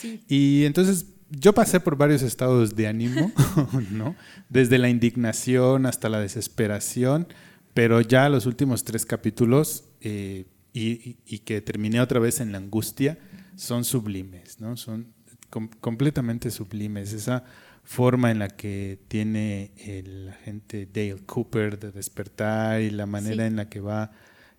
[0.01, 0.23] Sí.
[0.27, 3.31] Y entonces yo pasé por varios estados de ánimo,
[3.93, 4.17] ¿no?
[4.49, 7.29] Desde la indignación hasta la desesperación,
[7.75, 12.59] pero ya los últimos tres capítulos, eh, y, y, que terminé otra vez en la
[12.59, 13.19] angustia,
[13.57, 14.77] son sublimes, ¿no?
[14.77, 15.09] Son
[15.51, 17.13] com completamente sublimes.
[17.13, 17.45] Esa
[17.83, 23.57] forma en la que tiene el agente Dale Cooper de despertar y la manera en
[23.57, 24.13] la que va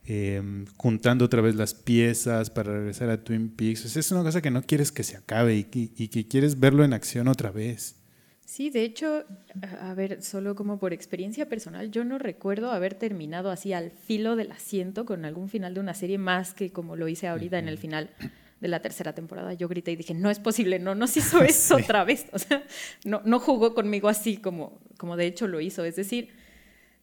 [0.05, 3.95] eh, juntando otra vez las piezas para regresar a Twin Peaks.
[3.95, 6.93] es una cosa que no quieres que se acabe y, y, que quieres verlo en
[6.93, 7.97] acción otra vez.
[8.43, 9.23] Sí, de hecho,
[9.79, 14.35] a ver, solo como por experiencia personal, yo no recuerdo haber terminado así al filo
[14.35, 17.69] del asiento con algún final de una serie más que como lo hice ahorita en
[17.69, 18.09] el final
[18.61, 19.53] de la tercera temporada.
[19.53, 22.27] Yo grité y dije, no es posible, no nos hizo eso otra vez.
[22.31, 22.63] O sea,
[23.03, 25.83] no, no jugó conmigo así como, como de hecho lo hizo.
[25.83, 26.29] Es decir,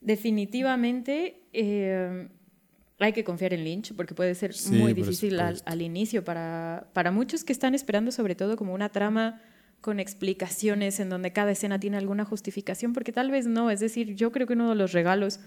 [0.01, 2.29] definitivamente eh,
[3.01, 7.11] hay que confiar en Lynch porque puede ser muy difícil al, al, inicio para, para
[7.11, 9.43] muchos que están esperando sobre todo como una trama
[9.81, 13.71] con explicaciones en donde cada escena tiene alguna justificación, porque tal vez no.
[13.71, 15.39] Es decir, yo creo que uno de los regalos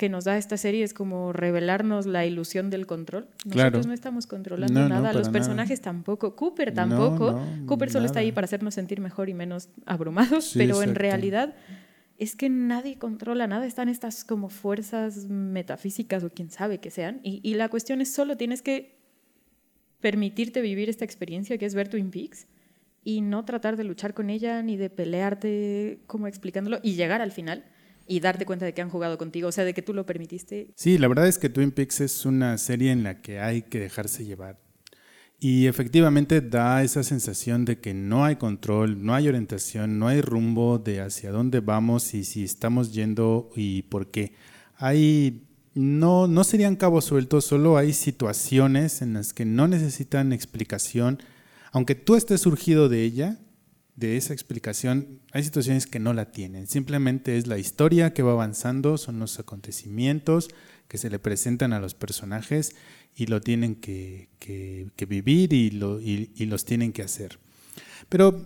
[0.00, 3.28] que nos da esta serie es como revelarnos la ilusión del control.
[3.44, 7.38] Nosotros no estamos controlando nada, los personajes tampoco, Cooper tampoco.
[7.66, 11.54] Cooper solo está ahí para hacernos sentir mejor y menos abrumados, pero en realidad
[12.16, 17.20] es que nadie controla nada, están estas como fuerzas metafísicas o quién sabe que sean,
[17.22, 18.96] y, y la cuestión es solo tienes que
[20.00, 22.46] permitirte vivir esta experiencia que es ver Twin Peaks
[23.04, 27.32] y no tratar de luchar con ella ni de pelearte como explicándolo y llegar al
[27.32, 27.64] final
[28.10, 30.72] y darte cuenta de que han jugado contigo, o sea, de que tú lo permitiste.
[30.74, 33.78] Sí, la verdad es que Twin Peaks es una serie en la que hay que
[33.78, 34.58] dejarse llevar.
[35.38, 40.22] Y efectivamente da esa sensación de que no hay control, no hay orientación, no hay
[40.22, 44.34] rumbo de hacia dónde vamos y si estamos yendo y por qué.
[44.76, 51.22] Hay no no serían cabos sueltos, solo hay situaciones en las que no necesitan explicación,
[51.70, 53.38] aunque tú estés surgido de ella,
[53.96, 56.66] de esa explicación, hay situaciones que no la tienen.
[56.66, 60.48] Simplemente es la historia que va avanzando, son los acontecimientos
[60.88, 62.74] que se le presentan a los personajes
[63.14, 64.28] y lo tienen que,
[65.08, 67.38] vivir y, lo, y, los tienen que hacer.
[68.08, 68.44] Pero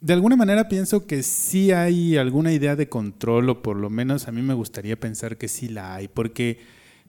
[0.00, 4.28] de alguna manera pienso que sí hay alguna idea de control, o por lo menos
[4.28, 6.58] a mí me gustaría pensar que sí la hay, porque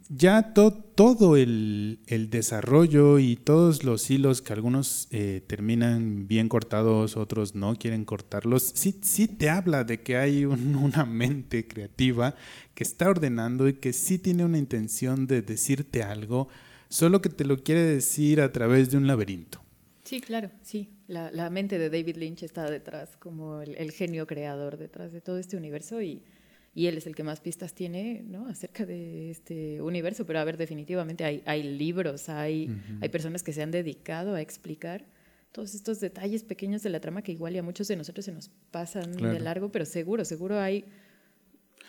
[0.10, 1.99] ya todo el,
[2.30, 8.72] desarrollo y todos los hilos que algunos eh, terminan bien cortados, otros no quieren cortarlos,
[8.76, 12.36] sí, sí te habla de que hay una mente creativa
[12.74, 16.47] que está ordenando y que sí tiene una intención de decirte algo,
[16.89, 19.62] solo que te lo quiere decir a través de un laberinto.
[20.04, 20.89] Sí, claro, sí.
[21.08, 25.38] La, mente de David Lynch está detrás, como el, el genio creador detrás de todo
[25.38, 26.24] este universo y
[26.76, 28.47] y él es el que más pistas tiene ¿no?
[28.47, 30.26] acerca de este universo.
[30.26, 34.41] Pero a ver, definitivamente hay, hay libros, hay, hay personas que se han dedicado a
[34.41, 35.05] explicar
[35.51, 38.32] todos estos detalles pequeños de la trama que igual y a muchos de nosotros se
[38.32, 40.86] nos pasan de largo, pero seguro, seguro hay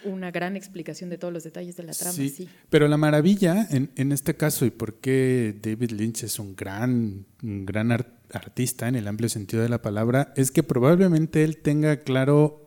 [0.05, 2.13] una gran explicación de todos los detalles de la trama.
[2.13, 6.55] Sí, pero la maravilla en, en, este caso y por qué David Lynch es un
[6.55, 11.57] gran, un gran artista en el amplio sentido de la palabra es que probablemente él
[11.57, 12.64] tenga claro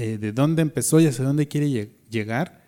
[0.00, 2.62] eh, de dónde empezó y hacia dónde quiere llegar,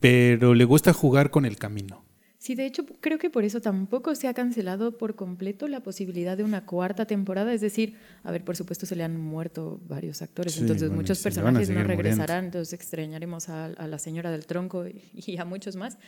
[0.00, 2.02] pero le gusta jugar con el camino.
[2.38, 6.34] Sí, de hecho, creo que por eso tampoco se ha cancelado por completo la posibilidad
[6.34, 7.52] de una cuarta temporada.
[7.52, 11.68] Es decir, a ver, por supuesto se le han muerto varios actores, entonces muchos personajes
[11.68, 15.98] no regresarán, entonces extrañaremos a, la señora del tronco y a muchos más.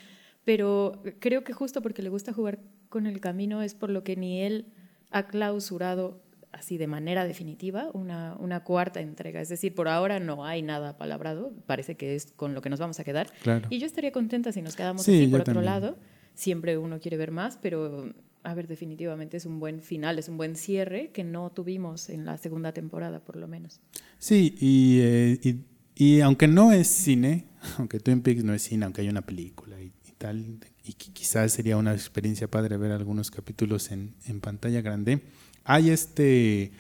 [0.45, 4.17] Pero creo que justo porque le gusta jugar con el camino es por lo que
[4.17, 4.73] ni él
[5.11, 6.24] ha clausurado
[6.55, 9.41] así de manera definitiva una, una, cuarta entrega.
[9.41, 12.81] Es decir, por ahora no hay nada palabrado, parece que es con lo que nos
[12.81, 13.29] vamos a quedar.
[13.71, 15.97] Y yo estaría contenta si nos quedamos así por otro lado.
[16.35, 18.13] Siempre uno quiere ver más, pero
[18.45, 22.25] a ver, definitivamente es un buen final, es un buen cierre que no tuvimos en
[22.27, 23.81] la segunda temporada, por lo menos.
[24.19, 25.57] Sí, y, eh,
[25.95, 27.47] y, aunque no es cine,
[27.79, 31.77] aunque Twin Peaks no es cine, aunque hay una película y, tal, y quizás sería
[31.77, 35.23] una experiencia padre ver algunos capítulos en, en pantalla grande,
[35.65, 36.73] hay este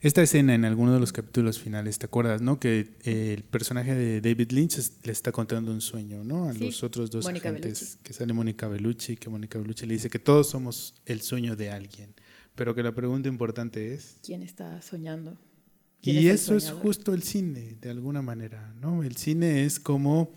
[0.00, 2.60] esta escena en alguno de los capítulos finales, ¿te acuerdas, no?
[2.60, 6.50] Que el personaje de David Lynch le está contando un sueño, ¿no?
[6.50, 10.18] A los otros dos agentes, que sale Mónica Bellucci, que Mónica Bellucci le dice que
[10.18, 12.12] todos somos el sueño de alguien,
[12.54, 14.18] pero que la pregunta importante es...
[14.22, 15.38] ¿Quién está soñando?
[16.02, 19.02] y eso es justo el cine, de alguna manera, ¿no?
[19.02, 20.34] El cine es como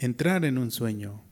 [0.00, 1.22] entrar en un sueño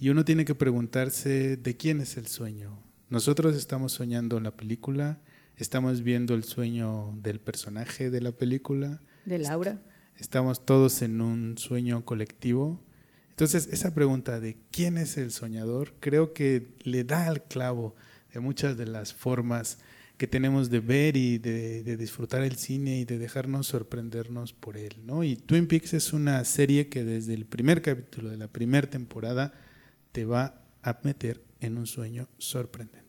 [0.00, 2.82] y uno tiene que preguntarse de quién es el sueño,
[3.14, 5.20] nosotros estamos soñando la película,
[5.56, 9.00] estamos viendo el sueño del personaje de la película.
[9.24, 9.80] De Laura.
[10.18, 12.82] Estamos todos en un sueño colectivo.
[13.30, 17.94] Entonces, esa pregunta de quién es el soñador, creo que le da al clavo
[18.32, 19.78] de muchas de las formas
[20.16, 24.96] que tenemos de ver y de, disfrutar el cine y de dejarnos sorprendernos por él.
[25.04, 25.22] ¿no?
[25.22, 29.54] Y Twin Peaks es una serie que desde el primer capítulo de la primera temporada
[30.10, 33.03] te va a meter en un sueño sorprendente.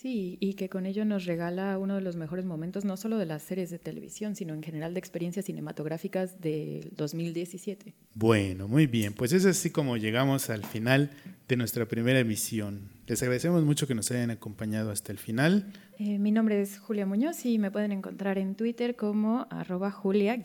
[0.00, 3.26] Sí, y que con ello nos regala uno de los mejores momentos, no solo de
[3.26, 7.92] las series de televisión, sino en general de experiencias cinematográficas del 2017.
[8.14, 11.10] Bueno, muy bien, pues es así como llegamos al final
[11.48, 12.88] de nuestra primera emisión.
[13.06, 15.70] Les agradecemos mucho que nos hayan acompañado hasta el final.
[15.98, 20.38] Eh, mi nombre es Julia Muñoz y me pueden encontrar en Twitter como arroba julia-movel.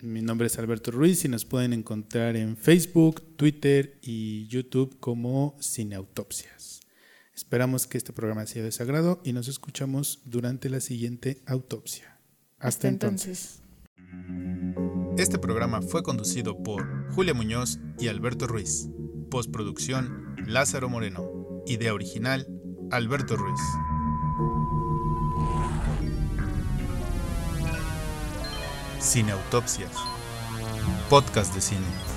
[0.00, 5.54] Mi nombre es Alberto Ruiz y nos pueden encontrar en Facebook, Twitter y YouTube como
[5.60, 6.69] Cineautopsias.
[7.40, 12.18] Esperamos que este programa sea de sagrado y nos escuchamos durante la siguiente autopsia.
[12.58, 13.62] Hasta, entonces.
[15.16, 18.90] Este programa fue conducido por Julia Muñoz y Alberto Ruiz.
[19.30, 21.62] Postproducción Lázaro Moreno.
[21.66, 22.46] Idea original
[22.90, 23.60] Alberto Ruiz.
[29.00, 29.94] Cineautopsias.
[31.08, 32.09] Podcast de cine.